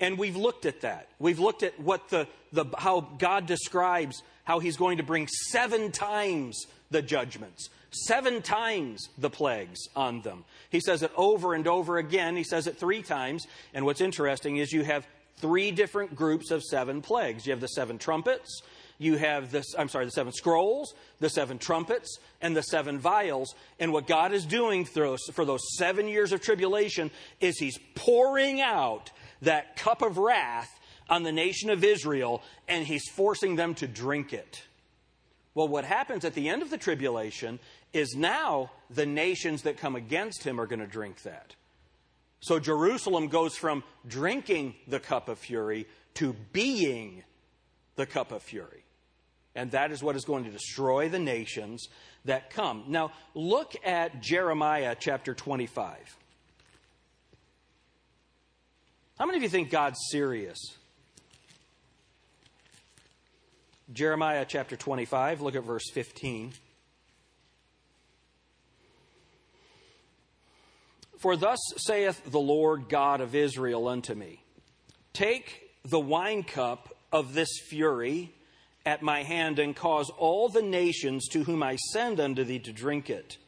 And 0.00 0.18
we've 0.18 0.36
looked 0.36 0.66
at 0.66 0.82
that. 0.82 1.08
We've 1.18 1.38
looked 1.38 1.62
at 1.62 1.78
what 1.80 2.10
the, 2.10 2.26
the 2.52 2.66
how 2.76 3.00
God 3.18 3.46
describes 3.46 4.22
how 4.44 4.58
he's 4.58 4.76
going 4.76 4.98
to 4.98 5.02
bring 5.02 5.26
seven 5.28 5.90
times 5.92 6.66
the 6.90 7.00
judgments, 7.00 7.70
seven 7.90 8.42
times 8.42 9.08
the 9.16 9.30
plagues 9.30 9.80
on 9.96 10.20
them. 10.20 10.44
He 10.68 10.80
says 10.80 11.02
it 11.02 11.12
over 11.16 11.54
and 11.54 11.66
over 11.66 11.96
again. 11.96 12.36
He 12.36 12.44
says 12.44 12.66
it 12.66 12.76
three 12.76 13.02
times. 13.02 13.46
And 13.72 13.86
what's 13.86 14.00
interesting 14.00 14.58
is 14.58 14.72
you 14.72 14.84
have 14.84 15.06
three 15.36 15.70
different 15.70 16.14
groups 16.14 16.50
of 16.50 16.62
seven 16.62 17.02
plagues. 17.02 17.46
You 17.46 17.52
have 17.52 17.60
the 17.60 17.68
seven 17.68 17.98
trumpets, 17.98 18.62
you 18.98 19.16
have 19.16 19.50
this, 19.50 19.74
I'm 19.76 19.88
sorry, 19.88 20.04
the 20.04 20.10
seven 20.10 20.32
scrolls, 20.32 20.94
the 21.18 21.28
seven 21.28 21.58
trumpets, 21.58 22.18
and 22.40 22.56
the 22.56 22.62
seven 22.62 22.98
vials. 22.98 23.54
And 23.80 23.92
what 23.92 24.06
God 24.06 24.32
is 24.32 24.46
doing 24.46 24.88
those, 24.94 25.20
for 25.32 25.44
those 25.44 25.76
seven 25.76 26.08
years 26.08 26.32
of 26.32 26.40
tribulation 26.40 27.10
is 27.40 27.58
He's 27.58 27.78
pouring 27.94 28.60
out 28.60 29.10
that 29.42 29.76
cup 29.76 30.02
of 30.02 30.18
wrath 30.18 30.80
on 31.08 31.22
the 31.22 31.32
nation 31.32 31.70
of 31.70 31.84
Israel, 31.84 32.42
and 32.68 32.86
He's 32.86 33.08
forcing 33.10 33.56
them 33.56 33.74
to 33.74 33.86
drink 33.86 34.32
it. 34.32 34.62
Well, 35.54 35.68
what 35.68 35.84
happens 35.84 36.24
at 36.24 36.34
the 36.34 36.48
end 36.48 36.62
of 36.62 36.70
the 36.70 36.78
tribulation 36.78 37.60
is 37.92 38.14
now 38.16 38.72
the 38.90 39.06
nations 39.06 39.62
that 39.62 39.76
come 39.76 39.96
against 39.96 40.44
Him 40.44 40.60
are 40.60 40.66
going 40.66 40.80
to 40.80 40.86
drink 40.86 41.22
that. 41.22 41.54
So 42.44 42.58
Jerusalem 42.58 43.28
goes 43.28 43.56
from 43.56 43.82
drinking 44.06 44.74
the 44.86 45.00
cup 45.00 45.30
of 45.30 45.38
fury 45.38 45.86
to 46.16 46.36
being 46.52 47.22
the 47.96 48.04
cup 48.04 48.32
of 48.32 48.42
fury. 48.42 48.84
And 49.54 49.70
that 49.70 49.90
is 49.92 50.02
what 50.02 50.14
is 50.14 50.26
going 50.26 50.44
to 50.44 50.50
destroy 50.50 51.08
the 51.08 51.18
nations 51.18 51.88
that 52.26 52.50
come. 52.50 52.84
Now, 52.88 53.12
look 53.32 53.74
at 53.82 54.20
Jeremiah 54.20 54.94
chapter 54.98 55.32
25. 55.32 55.96
How 59.18 59.24
many 59.24 59.38
of 59.38 59.42
you 59.42 59.48
think 59.48 59.70
God's 59.70 60.00
serious? 60.10 60.58
Jeremiah 63.90 64.44
chapter 64.46 64.76
25, 64.76 65.40
look 65.40 65.56
at 65.56 65.64
verse 65.64 65.88
15. 65.94 66.52
For 71.24 71.38
thus 71.38 71.58
saith 71.78 72.22
the 72.30 72.38
Lord 72.38 72.90
God 72.90 73.22
of 73.22 73.34
Israel 73.34 73.88
unto 73.88 74.14
me 74.14 74.42
Take 75.14 75.70
the 75.82 75.98
wine 75.98 76.42
cup 76.42 76.94
of 77.10 77.32
this 77.32 77.48
fury 77.66 78.34
at 78.84 79.00
my 79.00 79.22
hand, 79.22 79.58
and 79.58 79.74
cause 79.74 80.10
all 80.18 80.50
the 80.50 80.60
nations 80.60 81.26
to 81.28 81.42
whom 81.44 81.62
I 81.62 81.76
send 81.76 82.20
unto 82.20 82.44
thee 82.44 82.58
to 82.58 82.74
drink 82.74 83.08
it. 83.08 83.38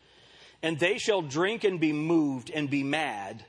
And 0.63 0.79
they 0.79 0.97
shall 0.97 1.21
drink 1.21 1.65
and 1.65 1.79
be 1.79 1.93
moved 1.93 2.51
and 2.51 2.71
be 2.71 2.83
mad 2.83 3.45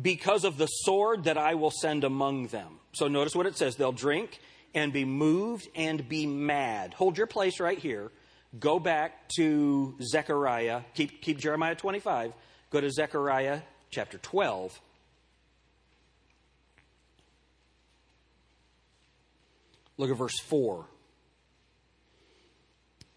because 0.00 0.44
of 0.44 0.56
the 0.56 0.66
sword 0.66 1.24
that 1.24 1.36
I 1.36 1.56
will 1.56 1.72
send 1.72 2.04
among 2.04 2.46
them. 2.46 2.78
So 2.92 3.08
notice 3.08 3.34
what 3.34 3.46
it 3.46 3.58
says 3.58 3.74
they'll 3.74 3.90
drink 3.90 4.38
and 4.72 4.92
be 4.92 5.04
moved 5.04 5.66
and 5.74 6.08
be 6.08 6.26
mad. 6.28 6.94
Hold 6.94 7.18
your 7.18 7.26
place 7.26 7.58
right 7.58 7.78
here. 7.78 8.12
Go 8.56 8.78
back 8.78 9.28
to 9.36 9.96
Zechariah. 10.00 10.82
Keep, 10.94 11.22
keep 11.22 11.38
Jeremiah 11.38 11.74
25. 11.74 12.34
Go 12.74 12.80
to 12.80 12.90
Zechariah 12.90 13.60
chapter 13.92 14.18
12. 14.18 14.80
Look 19.96 20.10
at 20.10 20.16
verse 20.16 20.40
4. 20.40 20.84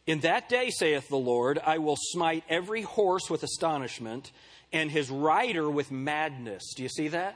In 0.06 0.20
that 0.20 0.48
day, 0.48 0.70
saith 0.70 1.10
the 1.10 1.16
Lord, 1.16 1.58
I 1.66 1.80
will 1.80 1.96
smite 1.98 2.44
every 2.48 2.84
horse 2.84 3.32
with 3.32 3.42
astonishment, 3.42 4.32
and 4.72 4.92
his 4.92 5.10
rider 5.10 5.68
with 5.68 5.90
madness. 5.90 6.76
Do 6.76 6.84
you 6.84 6.90
see 6.90 7.08
that? 7.08 7.36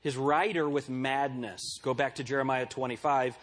His 0.00 0.16
rider 0.16 0.68
with 0.68 0.88
madness. 0.88 1.80
Go 1.82 1.92
back 1.92 2.14
to 2.16 2.22
Jeremiah 2.22 2.66
25. 2.66 3.36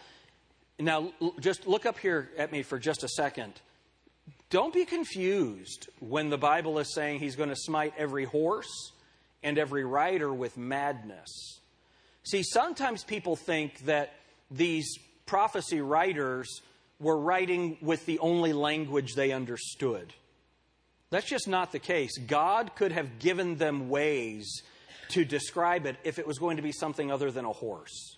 Now, 0.78 1.12
just 1.38 1.66
look 1.66 1.84
up 1.84 1.98
here 1.98 2.30
at 2.38 2.50
me 2.50 2.62
for 2.62 2.78
just 2.78 3.04
a 3.04 3.08
second. 3.08 3.60
Don't 4.50 4.74
be 4.74 4.84
confused 4.84 5.88
when 6.00 6.28
the 6.28 6.36
Bible 6.36 6.80
is 6.80 6.92
saying 6.92 7.20
he's 7.20 7.36
going 7.36 7.50
to 7.50 7.56
smite 7.56 7.94
every 7.96 8.24
horse 8.24 8.92
and 9.44 9.56
every 9.56 9.84
rider 9.84 10.32
with 10.34 10.56
madness. 10.56 11.60
See, 12.24 12.42
sometimes 12.42 13.04
people 13.04 13.36
think 13.36 13.78
that 13.86 14.12
these 14.50 14.98
prophecy 15.24 15.80
writers 15.80 16.62
were 16.98 17.16
writing 17.16 17.78
with 17.80 18.04
the 18.06 18.18
only 18.18 18.52
language 18.52 19.14
they 19.14 19.30
understood. 19.30 20.12
That's 21.10 21.28
just 21.28 21.48
not 21.48 21.70
the 21.70 21.78
case. 21.78 22.18
God 22.18 22.74
could 22.74 22.92
have 22.92 23.20
given 23.20 23.56
them 23.56 23.88
ways 23.88 24.62
to 25.10 25.24
describe 25.24 25.86
it 25.86 25.96
if 26.04 26.18
it 26.18 26.26
was 26.26 26.38
going 26.38 26.56
to 26.56 26.62
be 26.62 26.72
something 26.72 27.10
other 27.10 27.30
than 27.30 27.44
a 27.44 27.52
horse. 27.52 28.16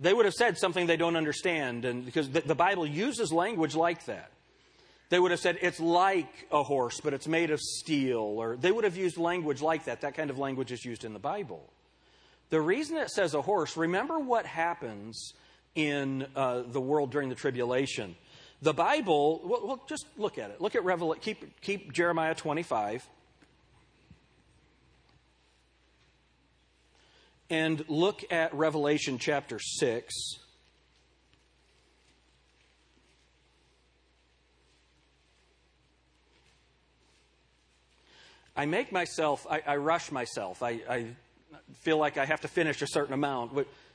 They 0.00 0.14
would 0.14 0.24
have 0.24 0.34
said 0.34 0.56
something 0.56 0.86
they 0.86 0.96
don't 0.96 1.16
understand, 1.16 1.84
and 1.84 2.04
because 2.04 2.30
the 2.30 2.54
Bible 2.54 2.86
uses 2.86 3.30
language 3.30 3.74
like 3.74 4.06
that. 4.06 4.30
They 5.10 5.18
would 5.18 5.32
have 5.32 5.40
said, 5.40 5.58
it's 5.60 5.80
like 5.80 6.46
a 6.52 6.62
horse, 6.62 7.00
but 7.00 7.12
it's 7.12 7.26
made 7.26 7.50
of 7.50 7.60
steel. 7.60 8.20
Or 8.20 8.56
they 8.56 8.70
would 8.70 8.84
have 8.84 8.96
used 8.96 9.18
language 9.18 9.60
like 9.60 9.84
that. 9.84 10.02
That 10.02 10.14
kind 10.14 10.30
of 10.30 10.38
language 10.38 10.70
is 10.70 10.84
used 10.84 11.04
in 11.04 11.12
the 11.12 11.18
Bible. 11.18 11.68
The 12.50 12.60
reason 12.60 12.96
it 12.96 13.10
says 13.10 13.34
a 13.34 13.42
horse, 13.42 13.76
remember 13.76 14.18
what 14.20 14.46
happens 14.46 15.34
in 15.74 16.26
uh, 16.36 16.62
the 16.62 16.80
world 16.80 17.10
during 17.10 17.28
the 17.28 17.34
tribulation. 17.34 18.14
The 18.62 18.72
Bible, 18.72 19.40
well, 19.44 19.66
well 19.66 19.84
just 19.88 20.06
look 20.16 20.38
at 20.38 20.50
it. 20.50 20.60
Look 20.60 20.76
at 20.76 20.84
Revelation, 20.84 21.22
keep, 21.22 21.60
keep 21.60 21.92
Jeremiah 21.92 22.34
25. 22.36 23.08
And 27.48 27.84
look 27.88 28.22
at 28.30 28.54
Revelation 28.54 29.18
chapter 29.18 29.58
6. 29.58 30.14
I 38.60 38.66
make 38.66 38.92
myself, 38.92 39.46
I, 39.48 39.62
I 39.66 39.76
rush 39.76 40.12
myself. 40.12 40.62
I, 40.62 40.82
I, 40.86 41.06
feel 41.80 41.96
like 41.96 42.18
I 42.18 42.26
have 42.26 42.42
to 42.42 42.48
finish 42.48 42.82
a 42.82 42.86
certain 42.86 43.14
amount. 43.14 43.52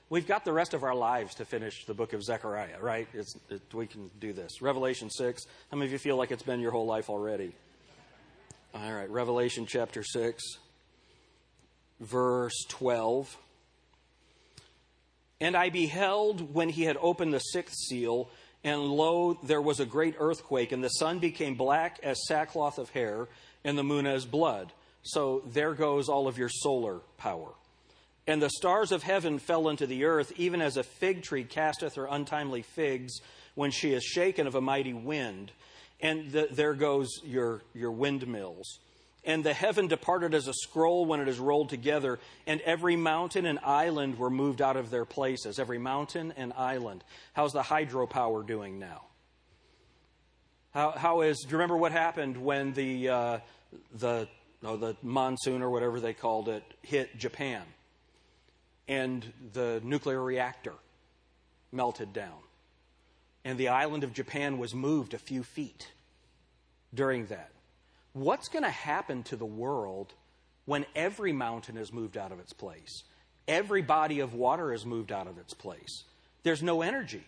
We've 0.09 0.25
got 0.25 0.43
the 0.43 0.53
rest 0.53 0.73
of 0.73 0.81
our 0.81 0.95
lives 0.95 1.35
to 1.35 1.45
finish 1.45 1.85
the 1.85 1.93
book 1.93 2.13
of 2.13 2.23
Zechariah, 2.23 2.79
right? 2.81 3.07
It, 3.13 3.61
we 3.75 3.85
can 3.85 4.09
do 4.19 4.33
this. 4.33 4.63
Revelation 4.63 5.11
6. 5.11 5.43
How 5.69 5.77
many 5.77 5.85
of 5.85 5.91
you 5.91 5.99
feel 5.99 6.17
like 6.17 6.31
it's 6.31 6.41
been 6.41 6.61
your 6.61 6.71
whole 6.71 6.87
life 6.87 7.11
already? 7.11 7.53
All 8.73 8.91
right, 8.91 9.07
Revelation 9.07 9.67
chapter 9.67 10.01
6, 10.01 10.41
verse 11.99 12.65
12. 12.69 13.37
And 15.41 15.55
I 15.55 15.69
beheld 15.69 16.55
when 16.55 16.69
he 16.69 16.85
had 16.85 16.97
opened 16.99 17.35
the 17.35 17.39
sixth 17.39 17.75
seal, 17.87 18.31
and 18.63 18.81
lo, 18.81 19.37
there 19.43 19.61
was 19.61 19.79
a 19.79 19.85
great 19.85 20.15
earthquake, 20.17 20.71
and 20.71 20.83
the 20.83 20.89
sun 20.89 21.19
became 21.19 21.53
black 21.53 21.99
as 22.01 22.17
sackcloth 22.27 22.79
of 22.79 22.89
hair, 22.89 23.27
and 23.65 23.77
the 23.77 23.83
moon 23.83 24.07
as 24.07 24.25
blood. 24.25 24.71
So 25.01 25.43
there 25.45 25.73
goes 25.73 26.07
all 26.07 26.29
of 26.29 26.37
your 26.37 26.49
solar 26.49 26.99
power. 27.17 27.49
And 28.27 28.41
the 28.41 28.49
stars 28.49 28.91
of 28.91 29.03
heaven 29.03 29.39
fell 29.39 29.67
into 29.67 29.85
the 29.85 30.05
earth, 30.05 30.31
even 30.37 30.61
as 30.61 30.77
a 30.77 30.83
fig 30.83 31.23
tree 31.23 31.43
casteth 31.43 31.95
her 31.95 32.07
untimely 32.09 32.61
figs 32.61 33.19
when 33.55 33.71
she 33.71 33.93
is 33.93 34.03
shaken 34.03 34.47
of 34.47 34.55
a 34.55 34.61
mighty 34.61 34.93
wind. 34.93 35.51
And 36.01 36.31
the, 36.31 36.47
there 36.51 36.73
goes 36.73 37.09
your, 37.23 37.61
your 37.73 37.91
windmills. 37.91 38.79
And 39.23 39.43
the 39.43 39.53
heaven 39.53 39.87
departed 39.87 40.35
as 40.35 40.47
a 40.47 40.53
scroll 40.53 41.05
when 41.05 41.19
it 41.19 41.27
is 41.27 41.39
rolled 41.39 41.69
together, 41.69 42.19
and 42.45 42.61
every 42.61 42.95
mountain 42.95 43.47
and 43.47 43.57
island 43.59 44.19
were 44.19 44.29
moved 44.29 44.61
out 44.61 44.77
of 44.77 44.91
their 44.91 45.05
places. 45.05 45.57
Every 45.57 45.79
mountain 45.79 46.33
and 46.37 46.53
island. 46.53 47.03
How's 47.33 47.53
the 47.53 47.63
hydropower 47.63 48.45
doing 48.45 48.77
now? 48.77 49.01
How, 50.75 50.91
how 50.91 51.21
is, 51.21 51.39
do 51.39 51.47
you 51.47 51.53
remember 51.53 51.77
what 51.77 51.93
happened 51.93 52.35
when 52.35 52.73
the, 52.73 53.09
uh, 53.09 53.39
the, 53.97 54.27
no, 54.61 54.75
the 54.75 54.97
monsoon 55.01 55.61
or 55.61 55.69
whatever 55.71 56.01
they 56.01 56.13
called 56.13 56.49
it 56.49 56.63
hit 56.81 57.17
Japan? 57.17 57.63
And 58.87 59.25
the 59.53 59.81
nuclear 59.83 60.21
reactor 60.21 60.73
melted 61.71 62.11
down. 62.11 62.37
And 63.45 63.57
the 63.57 63.69
island 63.69 64.03
of 64.03 64.11
Japan 64.11 64.57
was 64.57 64.75
moved 64.75 65.13
a 65.13 65.17
few 65.17 65.43
feet 65.43 65.91
during 66.93 67.27
that 67.27 67.51
what's 68.11 68.47
going 68.47 68.63
to 68.63 68.69
happen 68.69 69.23
to 69.23 69.35
the 69.35 69.45
world 69.45 70.13
when 70.65 70.85
every 70.95 71.33
mountain 71.33 71.77
is 71.77 71.93
moved 71.93 72.17
out 72.17 72.31
of 72.31 72.39
its 72.39 72.53
place? 72.53 73.03
Every 73.47 73.81
body 73.81 74.21
of 74.21 74.33
water 74.33 74.73
is 74.73 74.85
moved 74.85 75.11
out 75.11 75.27
of 75.27 75.37
its 75.37 75.53
place. 75.53 76.03
There's 76.43 76.63
no 76.63 76.81
energy. 76.81 77.23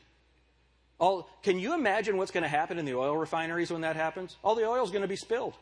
All, 0.99 1.29
can 1.43 1.59
you 1.59 1.73
imagine 1.75 2.17
what's 2.17 2.31
going 2.31 2.43
to 2.43 2.49
happen 2.49 2.79
in 2.79 2.85
the 2.85 2.95
oil 2.95 3.15
refineries 3.15 3.71
when 3.71 3.81
that 3.81 3.95
happens? 3.95 4.35
All 4.43 4.55
the 4.55 4.67
oil 4.67 4.83
is 4.83 4.89
going 4.89 5.03
to 5.03 5.07
be 5.07 5.15
spilled. 5.15 5.53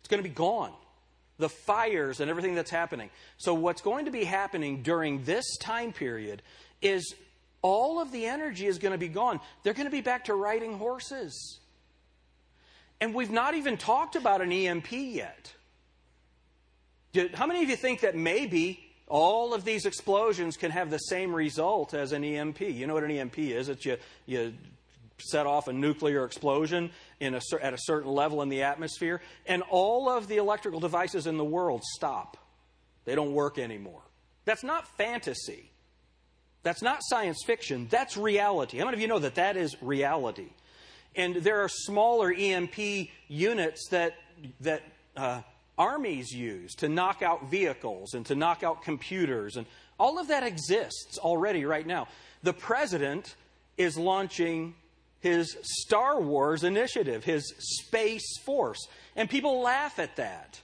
It's 0.00 0.08
going 0.08 0.22
to 0.22 0.28
be 0.28 0.34
gone. 0.34 0.72
The 1.38 1.48
fires 1.48 2.20
and 2.20 2.28
everything 2.28 2.54
that's 2.54 2.70
happening. 2.70 3.10
So, 3.38 3.54
what's 3.54 3.80
going 3.80 4.06
to 4.06 4.10
be 4.10 4.24
happening 4.24 4.82
during 4.82 5.24
this 5.24 5.56
time 5.58 5.92
period 5.92 6.42
is 6.82 7.14
all 7.62 8.00
of 8.00 8.12
the 8.12 8.26
energy 8.26 8.66
is 8.66 8.78
going 8.78 8.92
to 8.92 8.98
be 8.98 9.08
gone. 9.08 9.40
They're 9.62 9.74
going 9.74 9.86
to 9.86 9.90
be 9.90 10.00
back 10.00 10.24
to 10.24 10.34
riding 10.34 10.76
horses. 10.78 11.60
And 13.00 13.14
we've 13.14 13.30
not 13.30 13.54
even 13.54 13.76
talked 13.76 14.16
about 14.16 14.42
an 14.42 14.52
EMP 14.52 14.92
yet. 14.92 15.54
How 17.34 17.46
many 17.46 17.62
of 17.62 17.70
you 17.70 17.76
think 17.76 18.00
that 18.00 18.14
maybe 18.14 18.89
all 19.10 19.52
of 19.52 19.64
these 19.64 19.84
explosions 19.84 20.56
can 20.56 20.70
have 20.70 20.88
the 20.88 20.98
same 20.98 21.34
result 21.34 21.92
as 21.92 22.12
an 22.12 22.24
EMP? 22.24 22.60
You 22.60 22.86
know 22.86 22.94
what 22.94 23.04
an 23.04 23.10
EMP 23.10 23.38
is? 23.38 23.68
It's 23.68 23.84
you, 23.84 23.96
you 24.24 24.54
set 25.18 25.46
off 25.46 25.68
a 25.68 25.72
nuclear 25.72 26.24
explosion 26.24 26.90
in 27.18 27.34
a, 27.34 27.40
at 27.60 27.74
a 27.74 27.78
certain 27.78 28.10
level 28.10 28.40
in 28.40 28.48
the 28.48 28.62
atmosphere, 28.62 29.20
and 29.46 29.62
all 29.68 30.08
of 30.08 30.28
the 30.28 30.36
electrical 30.36 30.80
devices 30.80 31.26
in 31.26 31.36
the 31.36 31.44
world 31.44 31.82
stop. 31.96 32.36
They 33.04 33.14
don't 33.14 33.32
work 33.32 33.58
anymore. 33.58 34.02
That's 34.44 34.64
not 34.64 34.86
fantasy. 34.96 35.70
That's 36.62 36.82
not 36.82 37.00
science 37.02 37.42
fiction. 37.44 37.88
That's 37.90 38.16
reality. 38.16 38.78
How 38.78 38.84
many 38.84 38.96
of 38.96 39.00
you 39.00 39.08
know 39.08 39.18
that 39.18 39.34
that 39.34 39.56
is 39.56 39.76
reality? 39.82 40.50
And 41.16 41.36
there 41.36 41.62
are 41.62 41.68
smaller 41.68 42.32
EMP 42.32 43.08
units 43.28 43.88
that, 43.90 44.14
that 44.60 44.82
uh, 45.16 45.40
armies 45.80 46.30
use 46.30 46.74
to 46.74 46.88
knock 46.90 47.22
out 47.22 47.50
vehicles 47.50 48.12
and 48.12 48.26
to 48.26 48.34
knock 48.34 48.62
out 48.62 48.82
computers. 48.82 49.56
And 49.56 49.66
all 49.98 50.18
of 50.18 50.28
that 50.28 50.42
exists 50.42 51.16
already 51.18 51.64
right 51.64 51.86
now. 51.86 52.06
The 52.42 52.52
president 52.52 53.34
is 53.78 53.96
launching 53.96 54.74
his 55.20 55.56
Star 55.62 56.20
Wars 56.20 56.64
initiative, 56.64 57.24
his 57.24 57.54
Space 57.58 58.38
Force. 58.44 58.86
And 59.16 59.28
people 59.28 59.62
laugh 59.62 59.98
at 59.98 60.16
that. 60.16 60.60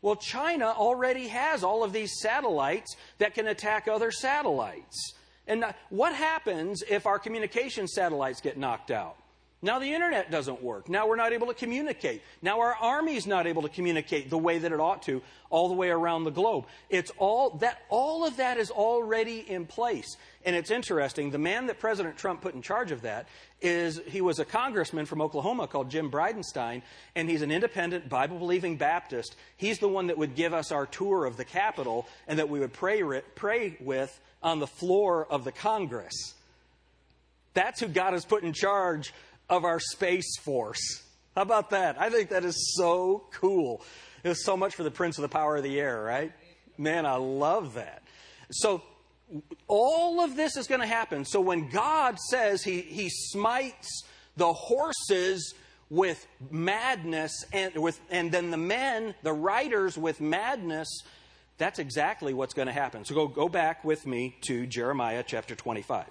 Well, 0.00 0.16
China 0.16 0.66
already 0.66 1.28
has 1.28 1.62
all 1.62 1.84
of 1.84 1.92
these 1.92 2.20
satellites 2.20 2.96
that 3.18 3.34
can 3.34 3.46
attack 3.46 3.86
other 3.86 4.10
satellites. 4.10 5.12
And 5.46 5.64
uh, 5.64 5.72
what 5.90 6.14
happens 6.14 6.82
if 6.88 7.06
our 7.06 7.18
communication 7.18 7.86
satellites 7.86 8.40
get 8.40 8.56
knocked 8.56 8.90
out? 8.90 9.16
Now 9.64 9.78
the 9.78 9.94
internet 9.94 10.30
doesn't 10.30 10.62
work. 10.62 10.90
Now 10.90 11.08
we're 11.08 11.16
not 11.16 11.32
able 11.32 11.46
to 11.46 11.54
communicate. 11.54 12.20
Now 12.42 12.60
our 12.60 12.74
army's 12.74 13.26
not 13.26 13.46
able 13.46 13.62
to 13.62 13.70
communicate 13.70 14.28
the 14.28 14.36
way 14.36 14.58
that 14.58 14.70
it 14.72 14.78
ought 14.78 15.02
to 15.04 15.22
all 15.48 15.68
the 15.68 15.74
way 15.74 15.88
around 15.88 16.24
the 16.24 16.30
globe. 16.30 16.66
It's 16.90 17.10
all 17.16 17.48
that 17.60 17.80
all 17.88 18.26
of 18.26 18.36
that 18.36 18.58
is 18.58 18.70
already 18.70 19.38
in 19.38 19.64
place. 19.64 20.18
And 20.44 20.54
it's 20.54 20.70
interesting, 20.70 21.30
the 21.30 21.38
man 21.38 21.68
that 21.68 21.80
President 21.80 22.18
Trump 22.18 22.42
put 22.42 22.54
in 22.54 22.60
charge 22.60 22.90
of 22.90 23.00
that 23.02 23.26
is 23.62 24.02
he 24.06 24.20
was 24.20 24.38
a 24.38 24.44
congressman 24.44 25.06
from 25.06 25.22
Oklahoma 25.22 25.66
called 25.66 25.90
Jim 25.90 26.10
Bridenstine, 26.10 26.82
and 27.16 27.30
he's 27.30 27.40
an 27.40 27.50
independent 27.50 28.10
Bible 28.10 28.38
believing 28.38 28.76
Baptist. 28.76 29.34
He's 29.56 29.78
the 29.78 29.88
one 29.88 30.08
that 30.08 30.18
would 30.18 30.34
give 30.34 30.52
us 30.52 30.72
our 30.72 30.84
tour 30.84 31.24
of 31.24 31.38
the 31.38 31.44
Capitol 31.46 32.06
and 32.28 32.38
that 32.38 32.50
we 32.50 32.60
would 32.60 32.74
pray, 32.74 33.22
pray 33.34 33.78
with 33.80 34.20
on 34.42 34.58
the 34.58 34.66
floor 34.66 35.26
of 35.30 35.44
the 35.44 35.52
Congress. 35.52 36.34
That's 37.54 37.80
who 37.80 37.86
God 37.86 38.12
has 38.12 38.24
put 38.24 38.42
in 38.42 38.52
charge 38.52 39.14
of 39.56 39.64
our 39.64 39.78
Space 39.78 40.36
Force. 40.38 41.02
How 41.34 41.42
about 41.42 41.70
that? 41.70 42.00
I 42.00 42.10
think 42.10 42.30
that 42.30 42.44
is 42.44 42.74
so 42.76 43.24
cool. 43.32 43.82
It's 44.24 44.44
so 44.44 44.56
much 44.56 44.74
for 44.74 44.82
the 44.82 44.90
Prince 44.90 45.18
of 45.18 45.22
the 45.22 45.28
Power 45.28 45.56
of 45.56 45.62
the 45.62 45.80
Air, 45.80 46.02
right? 46.02 46.32
Man, 46.76 47.06
I 47.06 47.16
love 47.16 47.74
that. 47.74 48.02
So, 48.50 48.82
all 49.68 50.20
of 50.20 50.36
this 50.36 50.56
is 50.56 50.66
going 50.66 50.80
to 50.80 50.86
happen. 50.86 51.24
So, 51.24 51.40
when 51.40 51.68
God 51.68 52.18
says 52.18 52.62
he, 52.62 52.80
he 52.80 53.08
smites 53.10 54.02
the 54.36 54.52
horses 54.52 55.54
with 55.88 56.26
madness 56.50 57.44
and, 57.52 57.74
with, 57.76 58.00
and 58.10 58.32
then 58.32 58.50
the 58.50 58.56
men, 58.56 59.14
the 59.22 59.32
riders, 59.32 59.96
with 59.96 60.20
madness, 60.20 60.88
that's 61.58 61.78
exactly 61.78 62.34
what's 62.34 62.54
going 62.54 62.66
to 62.66 62.72
happen. 62.72 63.04
So, 63.04 63.14
go, 63.14 63.28
go 63.28 63.48
back 63.48 63.84
with 63.84 64.06
me 64.06 64.36
to 64.42 64.66
Jeremiah 64.66 65.22
chapter 65.24 65.54
25. 65.54 66.06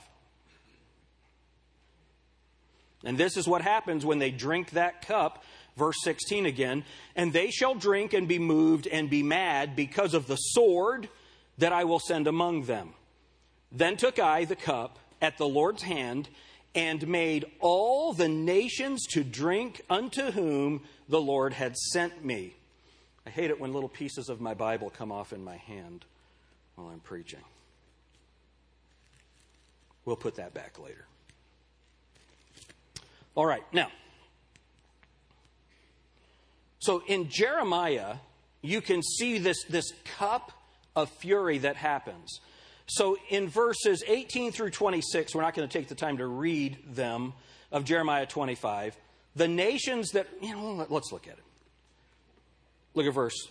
And 3.03 3.17
this 3.17 3.37
is 3.37 3.47
what 3.47 3.61
happens 3.61 4.05
when 4.05 4.19
they 4.19 4.31
drink 4.31 4.71
that 4.71 5.05
cup. 5.05 5.43
Verse 5.75 5.97
16 6.03 6.45
again. 6.45 6.83
And 7.15 7.33
they 7.33 7.49
shall 7.49 7.75
drink 7.75 8.13
and 8.13 8.27
be 8.27 8.39
moved 8.39 8.87
and 8.87 9.09
be 9.09 9.23
mad 9.23 9.75
because 9.75 10.13
of 10.13 10.27
the 10.27 10.35
sword 10.35 11.09
that 11.57 11.73
I 11.73 11.83
will 11.83 11.99
send 11.99 12.27
among 12.27 12.63
them. 12.63 12.93
Then 13.71 13.97
took 13.97 14.19
I 14.19 14.45
the 14.45 14.55
cup 14.55 14.99
at 15.21 15.37
the 15.37 15.47
Lord's 15.47 15.83
hand 15.83 16.29
and 16.75 17.07
made 17.07 17.45
all 17.59 18.13
the 18.13 18.27
nations 18.27 19.05
to 19.07 19.23
drink 19.23 19.81
unto 19.89 20.31
whom 20.31 20.81
the 21.07 21.21
Lord 21.21 21.53
had 21.53 21.75
sent 21.77 22.23
me. 22.23 22.55
I 23.25 23.29
hate 23.29 23.51
it 23.51 23.59
when 23.59 23.73
little 23.73 23.89
pieces 23.89 24.29
of 24.29 24.41
my 24.41 24.53
Bible 24.53 24.89
come 24.89 25.11
off 25.11 25.33
in 25.33 25.43
my 25.43 25.57
hand 25.57 26.05
while 26.75 26.87
I'm 26.87 26.99
preaching. 26.99 27.43
We'll 30.05 30.15
put 30.15 30.35
that 30.35 30.53
back 30.53 30.79
later. 30.79 31.05
All 33.35 33.45
right, 33.45 33.63
now. 33.73 33.89
So 36.79 37.01
in 37.07 37.29
Jeremiah, 37.29 38.15
you 38.61 38.81
can 38.81 39.01
see 39.01 39.37
this, 39.37 39.63
this 39.69 39.91
cup 40.17 40.51
of 40.95 41.09
fury 41.09 41.59
that 41.59 41.75
happens. 41.75 42.39
So 42.85 43.17
in 43.29 43.47
verses 43.47 44.03
18 44.05 44.51
through 44.51 44.71
26, 44.71 45.33
we're 45.33 45.41
not 45.41 45.55
going 45.55 45.67
to 45.67 45.77
take 45.77 45.87
the 45.87 45.95
time 45.95 46.17
to 46.17 46.27
read 46.27 46.77
them 46.93 47.33
of 47.71 47.85
Jeremiah 47.85 48.25
25. 48.25 48.97
the 49.35 49.47
nations 49.47 50.11
that, 50.11 50.27
you 50.41 50.53
know, 50.53 50.85
let's 50.89 51.11
look 51.11 51.27
at 51.27 51.33
it. 51.33 51.43
Look 52.93 53.07
at 53.07 53.13
verse 53.13 53.47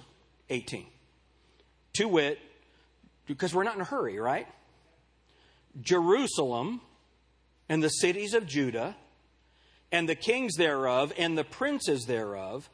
18. 0.51 0.87
To 1.95 2.09
wit, 2.09 2.39
because 3.27 3.55
we're 3.55 3.65
not 3.65 3.75
in 3.75 3.81
a 3.81 3.85
hurry, 3.85 4.19
right? 4.19 4.47
Jerusalem 5.81 6.81
and 7.69 7.83
the 7.83 7.89
cities 7.89 8.35
of 8.35 8.47
Judah 8.47 8.95
and 9.93 10.09
the 10.09 10.17
kings 10.17 10.57
thereof 10.57 11.13
and 11.17 11.39
the 11.39 11.45
princes 11.45 12.07
thereof 12.07 12.69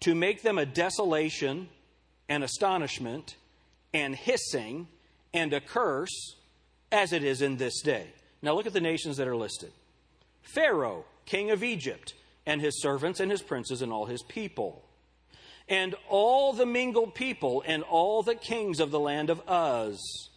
to 0.00 0.14
make 0.14 0.42
them 0.42 0.58
a 0.58 0.66
desolation 0.66 1.68
and 2.28 2.44
astonishment 2.44 3.36
and 3.94 4.14
hissing 4.14 4.86
and 5.32 5.52
a 5.54 5.60
curse 5.60 6.36
as 6.92 7.12
it 7.12 7.24
is 7.24 7.40
in 7.40 7.56
this 7.56 7.80
day. 7.80 8.12
Now 8.42 8.54
look 8.54 8.66
at 8.66 8.74
the 8.74 8.80
nations 8.80 9.16
that 9.16 9.28
are 9.28 9.36
listed 9.36 9.72
Pharaoh, 10.42 11.06
king 11.24 11.50
of 11.50 11.64
Egypt, 11.64 12.12
and 12.44 12.60
his 12.60 12.82
servants 12.82 13.20
and 13.20 13.30
his 13.30 13.40
princes 13.40 13.80
and 13.80 13.90
all 13.90 14.04
his 14.04 14.22
people 14.22 14.84
and 15.68 15.94
all 16.08 16.52
the 16.52 16.66
mingled 16.66 17.14
people, 17.14 17.62
and 17.66 17.82
all 17.84 18.22
the 18.22 18.34
kings 18.34 18.80
of 18.80 18.90
the 18.90 19.00
land 19.00 19.30
of 19.30 19.40
Uz, 19.48 20.30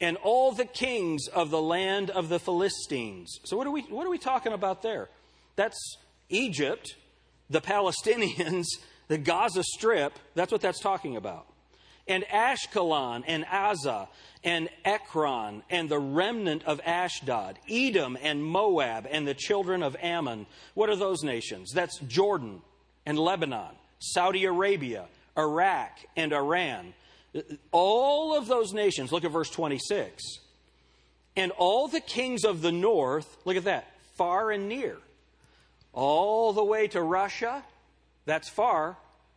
and 0.00 0.16
all 0.18 0.52
the 0.52 0.64
kings 0.64 1.26
of 1.28 1.50
the 1.50 1.60
land 1.60 2.10
of 2.10 2.28
the 2.28 2.38
Philistines. 2.38 3.40
So, 3.44 3.56
what 3.56 3.66
are 3.66 3.72
we, 3.72 3.82
what 3.82 4.06
are 4.06 4.10
we 4.10 4.18
talking 4.18 4.52
about 4.52 4.82
there? 4.82 5.08
That's 5.58 5.96
Egypt, 6.28 6.94
the 7.50 7.60
Palestinians, 7.60 8.66
the 9.08 9.18
Gaza 9.18 9.64
Strip. 9.64 10.12
That's 10.36 10.52
what 10.52 10.60
that's 10.60 10.78
talking 10.78 11.16
about. 11.16 11.46
And 12.06 12.24
Ashkelon, 12.32 13.24
and 13.26 13.44
Azzah, 13.44 14.06
and 14.44 14.68
Ekron, 14.84 15.64
and 15.68 15.88
the 15.88 15.98
remnant 15.98 16.62
of 16.64 16.80
Ashdod, 16.86 17.58
Edom, 17.68 18.16
and 18.22 18.42
Moab, 18.42 19.08
and 19.10 19.26
the 19.26 19.34
children 19.34 19.82
of 19.82 19.96
Ammon. 20.00 20.46
What 20.74 20.90
are 20.90 20.96
those 20.96 21.24
nations? 21.24 21.72
That's 21.74 21.98
Jordan 21.98 22.62
and 23.04 23.18
Lebanon. 23.18 23.74
Saudi 23.98 24.44
Arabia, 24.44 25.06
Iraq, 25.36 25.90
and 26.16 26.32
Iran. 26.32 26.94
All 27.72 28.38
of 28.38 28.46
those 28.46 28.72
nations, 28.72 29.10
look 29.10 29.24
at 29.24 29.32
verse 29.32 29.50
26. 29.50 30.22
And 31.36 31.50
all 31.58 31.88
the 31.88 32.00
kings 32.00 32.44
of 32.44 32.62
the 32.62 32.72
north, 32.72 33.36
look 33.44 33.56
at 33.56 33.64
that, 33.64 33.92
far 34.16 34.52
and 34.52 34.68
near. 34.68 34.98
All 35.98 36.52
the 36.52 36.62
way 36.62 36.86
to 36.86 37.02
Russia, 37.02 37.64
that's 38.24 38.48
far. 38.48 38.96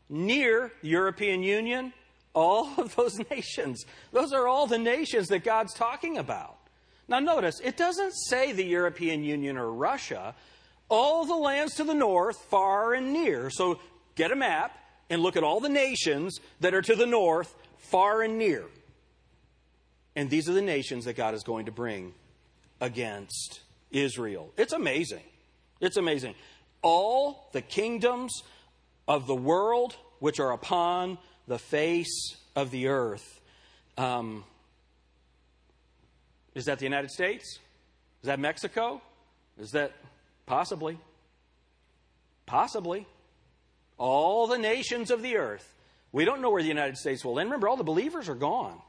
Near 0.09 0.71
European 0.83 1.41
Union, 1.41 1.91
all 2.35 2.69
of 2.77 2.95
those 2.95 3.17
nations. 3.31 3.83
Those 4.11 4.31
are 4.31 4.47
all 4.47 4.67
the 4.67 4.77
nations 4.77 5.29
that 5.29 5.43
God's 5.43 5.73
talking 5.73 6.19
about. 6.19 6.57
Now, 7.07 7.17
notice, 7.17 7.59
it 7.61 7.77
doesn't 7.77 8.11
say 8.11 8.51
the 8.51 8.63
European 8.63 9.23
Union 9.23 9.57
or 9.57 9.71
Russia. 9.71 10.35
All 10.87 11.25
the 11.25 11.33
lands 11.33 11.73
to 11.77 11.83
the 11.83 11.95
north, 11.95 12.37
far 12.51 12.93
and 12.93 13.11
near. 13.11 13.49
So 13.49 13.79
get 14.13 14.31
a 14.31 14.35
map 14.35 14.77
and 15.09 15.23
look 15.23 15.35
at 15.35 15.43
all 15.43 15.61
the 15.61 15.67
nations 15.67 16.39
that 16.59 16.75
are 16.75 16.83
to 16.83 16.95
the 16.95 17.07
north, 17.07 17.55
far 17.79 18.21
and 18.21 18.37
near. 18.37 18.65
And 20.15 20.29
these 20.29 20.47
are 20.47 20.53
the 20.53 20.61
nations 20.61 21.05
that 21.05 21.15
God 21.15 21.33
is 21.33 21.41
going 21.41 21.65
to 21.65 21.71
bring 21.71 22.13
against 22.79 23.61
Israel. 23.89 24.53
It's 24.57 24.73
amazing. 24.73 25.23
It's 25.81 25.97
amazing. 25.97 26.35
All 26.81 27.49
the 27.51 27.61
kingdoms 27.61 28.43
of 29.07 29.27
the 29.27 29.35
world 29.35 29.97
which 30.19 30.39
are 30.39 30.51
upon 30.51 31.17
the 31.47 31.59
face 31.59 32.37
of 32.55 32.71
the 32.71 32.87
earth. 32.87 33.41
Um, 33.97 34.45
is 36.55 36.65
that 36.65 36.79
the 36.79 36.85
United 36.85 37.09
States? 37.11 37.59
Is 38.21 38.27
that 38.27 38.39
Mexico? 38.39 39.01
Is 39.59 39.71
that 39.71 39.91
possibly? 40.45 40.97
Possibly 42.45 43.07
all 43.97 44.47
the 44.47 44.57
nations 44.57 45.11
of 45.11 45.21
the 45.21 45.37
earth. 45.37 45.75
We 46.11 46.25
don't 46.25 46.41
know 46.41 46.49
where 46.49 46.63
the 46.63 46.67
United 46.67 46.97
States 46.97 47.23
will 47.23 47.39
end. 47.39 47.49
Remember, 47.49 47.69
all 47.69 47.77
the 47.77 47.83
believers 47.83 48.27
are 48.29 48.35
gone. 48.35 48.81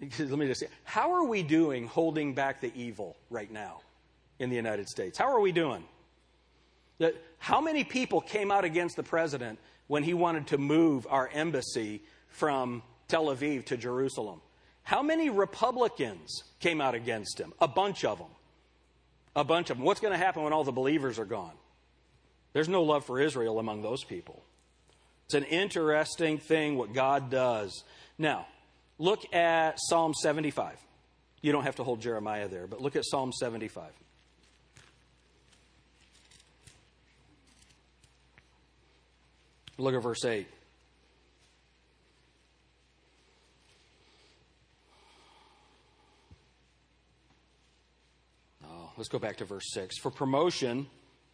Let 0.00 0.30
me 0.30 0.46
just 0.46 0.60
say, 0.60 0.66
how 0.84 1.12
are 1.12 1.24
we 1.24 1.42
doing 1.42 1.86
holding 1.86 2.34
back 2.34 2.60
the 2.60 2.72
evil 2.74 3.16
right 3.30 3.50
now 3.50 3.80
in 4.40 4.50
the 4.50 4.56
United 4.56 4.88
States? 4.88 5.16
How 5.16 5.32
are 5.32 5.38
we 5.38 5.52
doing? 5.52 5.84
How 7.38 7.60
many 7.60 7.84
people 7.84 8.20
came 8.20 8.50
out 8.50 8.64
against 8.64 8.96
the 8.96 9.02
president 9.02 9.58
when 9.86 10.02
he 10.02 10.14
wanted 10.14 10.48
to 10.48 10.58
move 10.58 11.06
our 11.08 11.30
embassy 11.32 12.02
from 12.28 12.82
Tel 13.06 13.26
Aviv 13.26 13.66
to 13.66 13.76
Jerusalem? 13.76 14.40
How 14.82 15.02
many 15.02 15.30
Republicans 15.30 16.42
came 16.58 16.80
out 16.80 16.94
against 16.94 17.38
him? 17.38 17.52
A 17.60 17.68
bunch 17.68 18.04
of 18.04 18.18
them. 18.18 18.30
A 19.36 19.44
bunch 19.44 19.70
of 19.70 19.76
them. 19.76 19.86
What's 19.86 20.00
going 20.00 20.12
to 20.12 20.18
happen 20.18 20.42
when 20.42 20.52
all 20.52 20.64
the 20.64 20.72
believers 20.72 21.18
are 21.18 21.24
gone? 21.24 21.52
There's 22.52 22.68
no 22.68 22.82
love 22.82 23.04
for 23.04 23.20
Israel 23.20 23.60
among 23.60 23.82
those 23.82 24.02
people. 24.02 24.42
It's 25.26 25.34
an 25.34 25.44
interesting 25.44 26.38
thing 26.38 26.76
what 26.76 26.92
God 26.92 27.30
does. 27.30 27.84
Now, 28.18 28.48
look 28.98 29.32
at 29.32 29.78
Psalm 29.78 30.12
75. 30.14 30.76
You 31.40 31.52
don't 31.52 31.62
have 31.62 31.76
to 31.76 31.84
hold 31.84 32.00
Jeremiah 32.00 32.48
there, 32.48 32.66
but 32.66 32.80
look 32.80 32.96
at 32.96 33.04
Psalm 33.04 33.32
75. 33.32 33.84
Look 39.80 39.94
at 39.94 40.02
verse 40.02 40.24
8. 40.26 40.46
Oh, 48.62 48.90
let's 48.98 49.08
go 49.08 49.18
back 49.18 49.38
to 49.38 49.46
verse 49.46 49.72
6. 49.72 49.98
For 49.98 50.10
promotion 50.10 50.86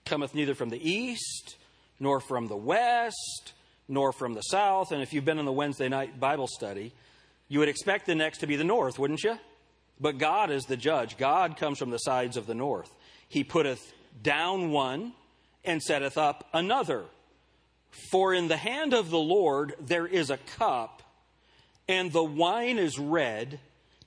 cometh 0.05 0.33
neither 0.33 0.55
from 0.55 0.69
the 0.69 0.79
east, 0.79 1.57
nor 1.99 2.21
from 2.21 2.47
the 2.47 2.57
west, 2.57 3.53
nor 3.89 4.13
from 4.13 4.35
the 4.35 4.43
south. 4.43 4.93
And 4.93 5.03
if 5.03 5.13
you've 5.13 5.25
been 5.25 5.41
in 5.41 5.45
the 5.45 5.53
Wednesday 5.53 5.89
night 5.89 6.21
Bible 6.21 6.47
study, 6.47 6.93
you 7.49 7.59
would 7.59 7.69
expect 7.69 8.07
the 8.07 8.15
next 8.15 8.39
to 8.39 8.47
be 8.47 8.55
the 8.55 8.65
north, 8.65 8.97
wouldn't 8.97 9.25
you? 9.25 9.39
But 9.99 10.19
God 10.19 10.53
is 10.53 10.67
the 10.67 10.77
judge. 10.77 11.19
God 11.19 11.57
comes 11.57 11.79
from 11.79 11.91
the 11.91 11.99
sides 11.99 12.37
of 12.37 12.47
the 12.47 12.55
north. 12.55 12.95
He 13.29 13.43
putteth 13.43 13.93
down 14.23 14.71
one 14.71 15.15
and 15.65 15.83
setteth 15.83 16.17
up 16.17 16.49
another. 16.53 17.07
For 18.11 18.35
in 18.35 18.49
the 18.49 18.57
hand 18.57 18.95
of 18.95 19.11
the 19.11 19.19
Lord 19.19 19.75
there 19.81 20.07
is 20.07 20.31
a 20.31 20.37
cup, 20.37 21.03
and 21.89 22.13
the 22.13 22.25
wine 22.25 22.79
is 22.79 22.99
red, 22.99 23.61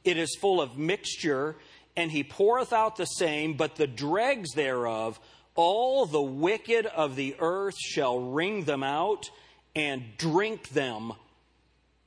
it 0.03 0.17
is 0.17 0.37
full 0.39 0.61
of 0.61 0.77
mixture, 0.77 1.55
and 1.95 2.11
he 2.11 2.23
poureth 2.23 2.71
out 2.71 2.95
the 2.95 3.05
same, 3.05 3.53
but 3.53 3.75
the 3.75 3.87
dregs 3.87 4.53
thereof 4.53 5.19
all 5.55 6.05
the 6.05 6.21
wicked 6.21 6.85
of 6.85 7.17
the 7.17 7.35
earth 7.39 7.77
shall 7.77 8.17
wring 8.17 8.63
them 8.63 8.81
out 8.81 9.29
and 9.75 10.03
drink 10.17 10.69
them. 10.69 11.11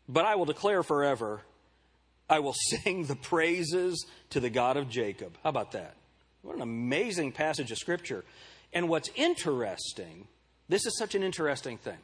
But 0.09 0.25
I 0.25 0.37
will 0.37 0.47
declare 0.47 0.83
forever, 0.83 1.43
I 2.31 2.39
will 2.39 2.55
sing 2.71 3.05
the 3.05 3.17
praises 3.17 4.07
to 4.31 4.41
the 4.41 4.49
God 4.49 4.79
of 4.79 4.89
Jacob. 4.89 5.37
How 5.43 5.51
about 5.51 5.73
that? 5.73 5.97
What 6.41 6.57
an 6.57 6.63
amazing 6.63 7.33
passage 7.33 7.71
of 7.71 7.77
Scripture. 7.77 8.25
And 8.73 8.89
what's 8.89 9.11
interesting, 9.15 10.27
this 10.69 10.87
is 10.87 10.97
such 10.99 11.15
an 11.15 11.23
interesting 11.23 11.79
thing. 11.79 11.99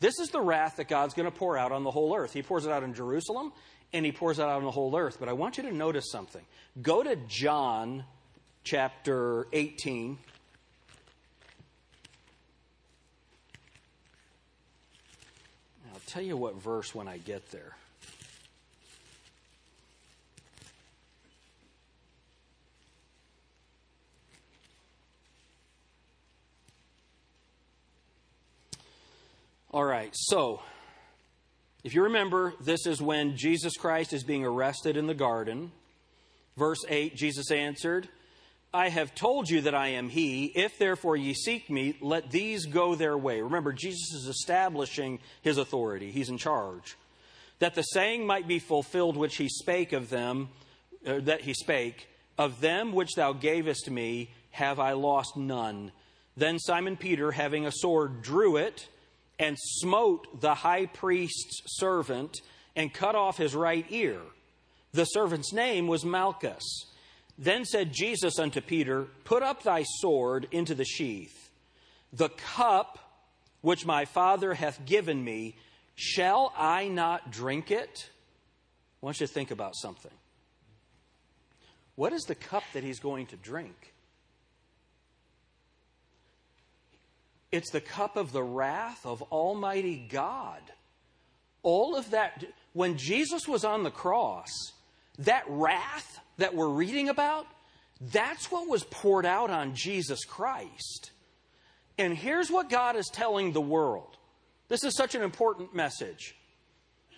This 0.00 0.18
is 0.18 0.28
the 0.30 0.40
wrath 0.40 0.76
that 0.76 0.88
God's 0.88 1.14
going 1.14 1.30
to 1.30 1.36
pour 1.36 1.58
out 1.58 1.72
on 1.72 1.82
the 1.82 1.90
whole 1.90 2.14
earth. 2.16 2.32
He 2.32 2.42
pours 2.42 2.64
it 2.66 2.72
out 2.72 2.82
in 2.82 2.94
Jerusalem 2.94 3.52
and 3.92 4.04
he 4.04 4.12
pours 4.12 4.38
it 4.38 4.42
out 4.42 4.50
on 4.50 4.64
the 4.64 4.70
whole 4.70 4.96
earth. 4.96 5.18
But 5.18 5.28
I 5.28 5.32
want 5.32 5.56
you 5.56 5.64
to 5.64 5.72
notice 5.72 6.10
something. 6.10 6.42
Go 6.80 7.02
to 7.02 7.16
John 7.28 8.04
chapter 8.62 9.46
18. 9.52 10.18
I'll 15.92 16.00
tell 16.06 16.22
you 16.22 16.36
what 16.36 16.60
verse 16.62 16.94
when 16.94 17.08
I 17.08 17.18
get 17.18 17.50
there. 17.50 17.76
All 29.70 29.84
right, 29.84 30.10
so 30.14 30.62
if 31.84 31.94
you 31.94 32.04
remember, 32.04 32.54
this 32.58 32.86
is 32.86 33.02
when 33.02 33.36
Jesus 33.36 33.76
Christ 33.76 34.14
is 34.14 34.24
being 34.24 34.42
arrested 34.42 34.96
in 34.96 35.06
the 35.06 35.12
garden. 35.12 35.72
Verse 36.56 36.82
8 36.88 37.14
Jesus 37.14 37.50
answered, 37.50 38.08
I 38.72 38.88
have 38.88 39.14
told 39.14 39.50
you 39.50 39.60
that 39.62 39.74
I 39.74 39.88
am 39.88 40.08
He. 40.08 40.46
If 40.46 40.78
therefore 40.78 41.18
ye 41.18 41.34
seek 41.34 41.68
me, 41.68 41.98
let 42.00 42.30
these 42.30 42.64
go 42.64 42.94
their 42.94 43.18
way. 43.18 43.42
Remember, 43.42 43.74
Jesus 43.74 44.14
is 44.14 44.26
establishing 44.26 45.18
His 45.42 45.58
authority, 45.58 46.12
He's 46.12 46.30
in 46.30 46.38
charge. 46.38 46.96
That 47.58 47.74
the 47.74 47.82
saying 47.82 48.26
might 48.26 48.48
be 48.48 48.60
fulfilled 48.60 49.18
which 49.18 49.36
He 49.36 49.50
spake 49.50 49.92
of 49.92 50.08
them, 50.08 50.48
uh, 51.06 51.20
that 51.20 51.42
He 51.42 51.52
spake, 51.52 52.08
of 52.38 52.62
them 52.62 52.92
which 52.92 53.16
thou 53.16 53.34
gavest 53.34 53.90
me, 53.90 54.30
have 54.50 54.80
I 54.80 54.92
lost 54.92 55.36
none. 55.36 55.92
Then 56.38 56.58
Simon 56.58 56.96
Peter, 56.96 57.32
having 57.32 57.66
a 57.66 57.72
sword, 57.72 58.22
drew 58.22 58.56
it 58.56 58.88
and 59.38 59.56
smote 59.58 60.40
the 60.40 60.54
high 60.54 60.86
priest's 60.86 61.62
servant 61.78 62.40
and 62.74 62.92
cut 62.92 63.14
off 63.14 63.36
his 63.36 63.54
right 63.54 63.86
ear. 63.90 64.20
The 64.92 65.04
servant's 65.04 65.52
name 65.52 65.86
was 65.86 66.04
Malchus. 66.04 66.86
Then 67.36 67.64
said 67.64 67.92
Jesus 67.92 68.38
unto 68.38 68.60
Peter, 68.60 69.06
Put 69.24 69.42
up 69.42 69.62
thy 69.62 69.84
sword 69.84 70.48
into 70.50 70.74
the 70.74 70.84
sheath. 70.84 71.50
The 72.12 72.30
cup 72.30 72.98
which 73.60 73.86
my 73.86 74.04
Father 74.04 74.54
hath 74.54 74.84
given 74.86 75.22
me, 75.22 75.56
shall 75.94 76.52
I 76.56 76.88
not 76.88 77.30
drink 77.30 77.70
it? 77.70 78.10
I 79.02 79.06
want 79.06 79.20
you 79.20 79.26
to 79.26 79.32
think 79.32 79.50
about 79.50 79.76
something. 79.76 80.12
What 81.94 82.12
is 82.12 82.22
the 82.22 82.34
cup 82.34 82.62
that 82.74 82.84
he's 82.84 83.00
going 83.00 83.26
to 83.26 83.36
drink? 83.36 83.92
It's 87.50 87.70
the 87.70 87.80
cup 87.80 88.16
of 88.16 88.32
the 88.32 88.42
wrath 88.42 89.06
of 89.06 89.22
Almighty 89.22 90.06
God. 90.10 90.60
All 91.62 91.96
of 91.96 92.10
that, 92.10 92.44
when 92.72 92.96
Jesus 92.96 93.48
was 93.48 93.64
on 93.64 93.82
the 93.82 93.90
cross, 93.90 94.50
that 95.18 95.44
wrath 95.48 96.20
that 96.36 96.54
we're 96.54 96.68
reading 96.68 97.08
about, 97.08 97.46
that's 98.00 98.50
what 98.50 98.68
was 98.68 98.84
poured 98.84 99.26
out 99.26 99.50
on 99.50 99.74
Jesus 99.74 100.24
Christ. 100.24 101.10
And 101.96 102.16
here's 102.16 102.50
what 102.50 102.70
God 102.70 102.96
is 102.96 103.10
telling 103.12 103.52
the 103.52 103.60
world. 103.60 104.16
This 104.68 104.84
is 104.84 104.94
such 104.94 105.14
an 105.14 105.22
important 105.22 105.74
message. 105.74 106.36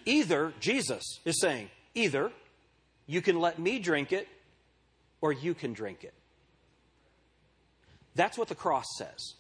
Either, 0.07 0.55
Jesus 0.61 1.19
is 1.25 1.41
saying, 1.41 1.69
either 1.95 2.33
you 3.07 3.21
can 3.21 3.41
let 3.41 3.59
me 3.59 3.79
drink 3.79 4.13
it 4.13 4.27
or 5.21 5.33
you 5.33 5.53
can 5.53 5.75
drink 5.75 6.05
it. 6.05 6.15
That's 8.15 8.39
what 8.39 8.49
the 8.49 8.55
cross 8.55 8.87
says. 8.97 9.35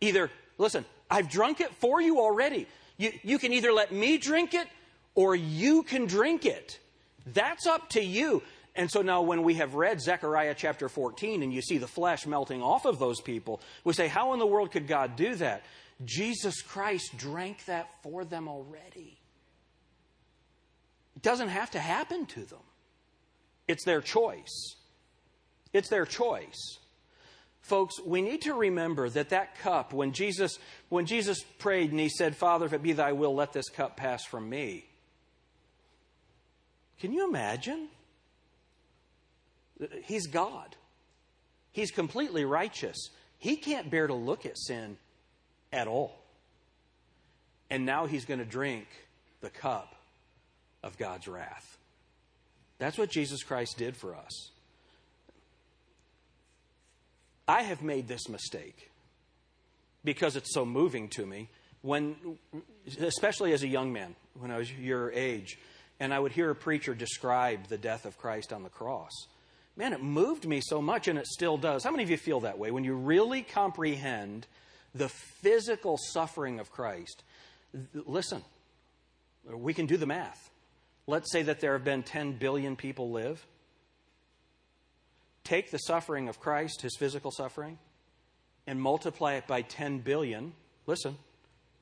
Either, 0.00 0.30
listen, 0.58 0.84
I've 1.10 1.28
drunk 1.28 1.60
it 1.60 1.74
for 1.74 2.00
you 2.00 2.20
already. 2.20 2.66
You, 2.96 3.12
you 3.22 3.38
can 3.38 3.52
either 3.52 3.72
let 3.72 3.92
me 3.92 4.18
drink 4.18 4.54
it 4.54 4.66
or 5.14 5.34
you 5.34 5.82
can 5.82 6.06
drink 6.06 6.46
it. 6.46 6.78
That's 7.26 7.66
up 7.66 7.90
to 7.90 8.02
you. 8.02 8.42
And 8.74 8.88
so 8.88 9.02
now, 9.02 9.22
when 9.22 9.42
we 9.42 9.54
have 9.54 9.74
read 9.74 10.00
Zechariah 10.00 10.54
chapter 10.56 10.88
14 10.88 11.42
and 11.42 11.52
you 11.52 11.60
see 11.60 11.78
the 11.78 11.88
flesh 11.88 12.26
melting 12.26 12.62
off 12.62 12.84
of 12.84 13.00
those 13.00 13.20
people, 13.20 13.60
we 13.82 13.92
say, 13.92 14.06
How 14.06 14.32
in 14.34 14.38
the 14.38 14.46
world 14.46 14.70
could 14.70 14.86
God 14.86 15.16
do 15.16 15.34
that? 15.36 15.64
Jesus 16.04 16.62
Christ 16.62 17.16
drank 17.16 17.64
that 17.64 17.88
for 18.02 18.24
them 18.24 18.46
already. 18.48 19.18
It 21.16 21.22
doesn't 21.22 21.48
have 21.48 21.72
to 21.72 21.80
happen 21.80 22.26
to 22.26 22.40
them, 22.44 22.62
it's 23.66 23.84
their 23.84 24.00
choice. 24.00 24.76
It's 25.72 25.88
their 25.90 26.06
choice. 26.06 26.78
Folks, 27.68 28.00
we 28.00 28.22
need 28.22 28.42
to 28.42 28.54
remember 28.54 29.10
that 29.10 29.28
that 29.28 29.58
cup, 29.58 29.92
when 29.92 30.12
Jesus, 30.12 30.58
when 30.88 31.04
Jesus 31.04 31.42
prayed 31.58 31.90
and 31.90 32.00
he 32.00 32.08
said, 32.08 32.34
Father, 32.34 32.64
if 32.64 32.72
it 32.72 32.82
be 32.82 32.94
thy 32.94 33.12
will, 33.12 33.34
let 33.34 33.52
this 33.52 33.68
cup 33.68 33.94
pass 33.94 34.24
from 34.24 34.48
me. 34.48 34.86
Can 36.98 37.12
you 37.12 37.28
imagine? 37.28 37.88
He's 40.04 40.26
God. 40.26 40.76
He's 41.72 41.90
completely 41.90 42.46
righteous. 42.46 43.10
He 43.36 43.56
can't 43.56 43.90
bear 43.90 44.06
to 44.06 44.14
look 44.14 44.46
at 44.46 44.58
sin 44.58 44.96
at 45.70 45.88
all. 45.88 46.18
And 47.68 47.84
now 47.84 48.06
he's 48.06 48.24
going 48.24 48.40
to 48.40 48.46
drink 48.46 48.86
the 49.42 49.50
cup 49.50 49.94
of 50.82 50.96
God's 50.96 51.28
wrath. 51.28 51.76
That's 52.78 52.96
what 52.96 53.10
Jesus 53.10 53.42
Christ 53.42 53.76
did 53.76 53.94
for 53.94 54.14
us. 54.14 54.52
I 57.48 57.62
have 57.62 57.82
made 57.82 58.06
this 58.06 58.28
mistake 58.28 58.90
because 60.04 60.36
it's 60.36 60.54
so 60.54 60.64
moving 60.64 61.08
to 61.10 61.26
me 61.26 61.48
when 61.82 62.38
especially 63.00 63.52
as 63.52 63.62
a 63.62 63.68
young 63.68 63.92
man 63.92 64.14
when 64.38 64.50
I 64.50 64.58
was 64.58 64.70
your 64.70 65.10
age 65.12 65.58
and 65.98 66.14
I 66.14 66.18
would 66.18 66.32
hear 66.32 66.50
a 66.50 66.54
preacher 66.54 66.94
describe 66.94 67.66
the 67.68 67.78
death 67.78 68.04
of 68.04 68.18
Christ 68.18 68.52
on 68.52 68.62
the 68.62 68.68
cross 68.68 69.12
man, 69.78 69.92
it 69.92 70.02
moved 70.02 70.46
me 70.46 70.60
so 70.60 70.82
much, 70.82 71.08
and 71.08 71.18
it 71.18 71.26
still 71.26 71.56
does. 71.56 71.84
How 71.84 71.92
many 71.92 72.02
of 72.02 72.10
you 72.10 72.16
feel 72.18 72.40
that 72.40 72.58
way? 72.58 72.70
When 72.72 72.84
you 72.84 72.94
really 72.94 73.42
comprehend 73.42 74.46
the 74.94 75.08
physical 75.08 75.96
suffering 75.96 76.58
of 76.58 76.70
Christ, 76.70 77.22
listen, 77.94 78.42
we 79.48 79.72
can 79.72 79.86
do 79.86 79.96
the 79.96 80.06
math. 80.06 80.50
Let's 81.06 81.30
say 81.32 81.42
that 81.44 81.60
there 81.60 81.72
have 81.74 81.84
been 81.84 82.02
10 82.02 82.32
billion 82.32 82.74
people 82.74 83.12
live. 83.12 83.46
Take 85.48 85.70
the 85.70 85.78
suffering 85.78 86.28
of 86.28 86.40
Christ, 86.40 86.82
his 86.82 86.94
physical 86.98 87.30
suffering, 87.30 87.78
and 88.66 88.78
multiply 88.78 89.36
it 89.36 89.46
by 89.46 89.62
10 89.62 90.00
billion, 90.00 90.52
listen, 90.86 91.16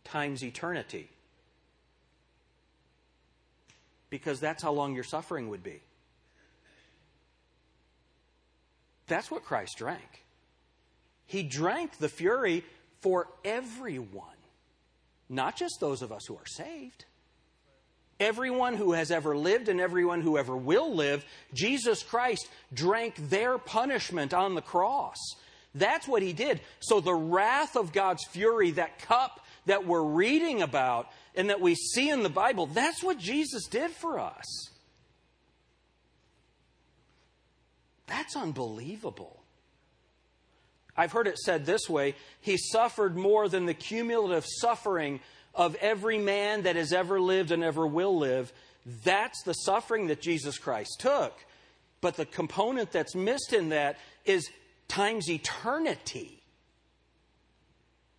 times 0.04 0.44
eternity. 0.44 1.10
Because 4.08 4.38
that's 4.38 4.62
how 4.62 4.70
long 4.70 4.94
your 4.94 5.02
suffering 5.02 5.48
would 5.48 5.64
be. 5.64 5.82
That's 9.08 9.32
what 9.32 9.42
Christ 9.42 9.78
drank. 9.78 10.24
He 11.26 11.42
drank 11.42 11.98
the 11.98 12.08
fury 12.08 12.62
for 13.00 13.26
everyone, 13.44 14.38
not 15.28 15.56
just 15.56 15.80
those 15.80 16.02
of 16.02 16.12
us 16.12 16.24
who 16.26 16.36
are 16.36 16.46
saved. 16.46 17.04
Everyone 18.18 18.74
who 18.74 18.92
has 18.92 19.10
ever 19.10 19.36
lived 19.36 19.68
and 19.68 19.80
everyone 19.80 20.22
who 20.22 20.38
ever 20.38 20.56
will 20.56 20.94
live, 20.94 21.24
Jesus 21.52 22.02
Christ 22.02 22.48
drank 22.72 23.16
their 23.28 23.58
punishment 23.58 24.32
on 24.32 24.54
the 24.54 24.62
cross. 24.62 25.18
That's 25.74 26.08
what 26.08 26.22
he 26.22 26.32
did. 26.32 26.60
So 26.80 27.00
the 27.00 27.14
wrath 27.14 27.76
of 27.76 27.92
God's 27.92 28.24
fury, 28.24 28.70
that 28.72 28.98
cup 29.00 29.44
that 29.66 29.86
we're 29.86 30.02
reading 30.02 30.62
about 30.62 31.10
and 31.34 31.50
that 31.50 31.60
we 31.60 31.74
see 31.74 32.08
in 32.08 32.22
the 32.22 32.30
Bible, 32.30 32.66
that's 32.66 33.02
what 33.02 33.18
Jesus 33.18 33.66
did 33.66 33.90
for 33.90 34.18
us. 34.18 34.70
That's 38.06 38.36
unbelievable. 38.36 39.42
I've 40.96 41.12
heard 41.12 41.26
it 41.26 41.38
said 41.38 41.66
this 41.66 41.88
way 41.90 42.14
He 42.40 42.56
suffered 42.56 43.16
more 43.16 43.48
than 43.48 43.66
the 43.66 43.74
cumulative 43.74 44.46
suffering 44.46 45.20
of 45.56 45.74
every 45.76 46.18
man 46.18 46.62
that 46.62 46.76
has 46.76 46.92
ever 46.92 47.20
lived 47.20 47.50
and 47.50 47.64
ever 47.64 47.86
will 47.86 48.16
live. 48.16 48.52
That's 49.04 49.42
the 49.42 49.54
suffering 49.54 50.08
that 50.08 50.20
Jesus 50.20 50.58
Christ 50.58 51.00
took. 51.00 51.32
But 52.00 52.16
the 52.16 52.26
component 52.26 52.92
that's 52.92 53.14
missed 53.14 53.52
in 53.52 53.70
that 53.70 53.96
is 54.24 54.48
times 54.86 55.28
eternity. 55.28 56.42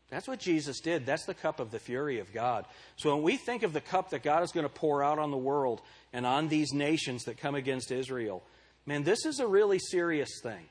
That's 0.10 0.28
what 0.28 0.40
Jesus 0.40 0.80
did. 0.80 1.06
That's 1.06 1.26
the 1.26 1.34
cup 1.34 1.60
of 1.60 1.72
the 1.72 1.80
fury 1.80 2.20
of 2.20 2.34
God. 2.34 2.66
So 2.96 3.14
when 3.14 3.24
we 3.24 3.38
think 3.38 3.64
of 3.64 3.74
the 3.74 3.82
cup 3.82 4.10
that 4.10 4.24
God 4.24 4.44
is 4.44 4.52
going 4.52 4.66
to 4.66 4.74
pour 4.74 5.04
out 5.04 5.20
on 5.20 5.32
the 5.32 5.38
world 5.38 5.82
and 6.12 6.26
on 6.26 6.48
these 6.48 6.74
nations 6.74 7.26
that 7.26 7.38
come 7.38 7.56
against 7.56 7.92
Israel, 7.92 8.44
Man, 8.88 9.04
this 9.04 9.26
is 9.26 9.42
a 9.42 9.46
really 9.46 9.80
serious 9.80 10.40
thing. 10.42 10.66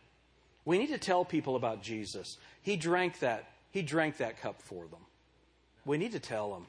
We 0.65 0.79
need 0.79 0.89
to 0.89 0.99
tell 0.99 1.25
people 1.25 1.55
about 1.55 1.83
Jesus. 1.83 2.39
He 2.63 2.77
drank 2.77 3.21
that. 3.21 3.51
He 3.71 3.83
drank 3.83 4.17
that 4.17 4.41
cup 4.41 4.63
for 4.63 4.87
them. 4.87 5.01
We 5.87 5.97
need 5.97 6.13
to 6.13 6.21
tell 6.21 6.53
them. 6.53 6.67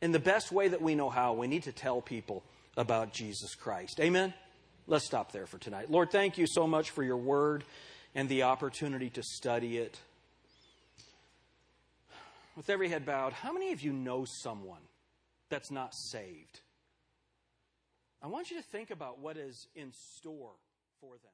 In 0.00 0.12
the 0.12 0.18
best 0.18 0.52
way 0.52 0.68
that 0.68 0.80
we 0.80 0.94
know 0.94 1.10
how, 1.10 1.34
we 1.34 1.48
need 1.48 1.64
to 1.64 1.72
tell 1.72 2.00
people 2.00 2.42
about 2.76 3.12
Jesus 3.12 3.54
Christ. 3.54 4.00
Amen? 4.00 4.32
Let's 4.86 5.04
stop 5.04 5.32
there 5.32 5.46
for 5.46 5.58
tonight. 5.58 5.90
Lord, 5.90 6.10
thank 6.10 6.38
you 6.38 6.46
so 6.46 6.66
much 6.66 6.90
for 6.90 7.02
your 7.02 7.16
word 7.16 7.64
and 8.14 8.28
the 8.28 8.44
opportunity 8.44 9.10
to 9.10 9.22
study 9.22 9.78
it. 9.78 9.98
With 12.56 12.70
every 12.70 12.88
head 12.88 13.04
bowed, 13.04 13.32
how 13.32 13.52
many 13.52 13.72
of 13.72 13.82
you 13.82 13.92
know 13.92 14.24
someone 14.24 14.82
that's 15.48 15.72
not 15.72 15.92
saved? 15.94 16.60
I 18.22 18.28
want 18.28 18.50
you 18.50 18.56
to 18.56 18.62
think 18.62 18.90
about 18.90 19.18
what 19.18 19.36
is 19.36 19.66
in 19.74 19.92
store 19.92 20.52
for 21.00 21.14
them. 21.14 21.33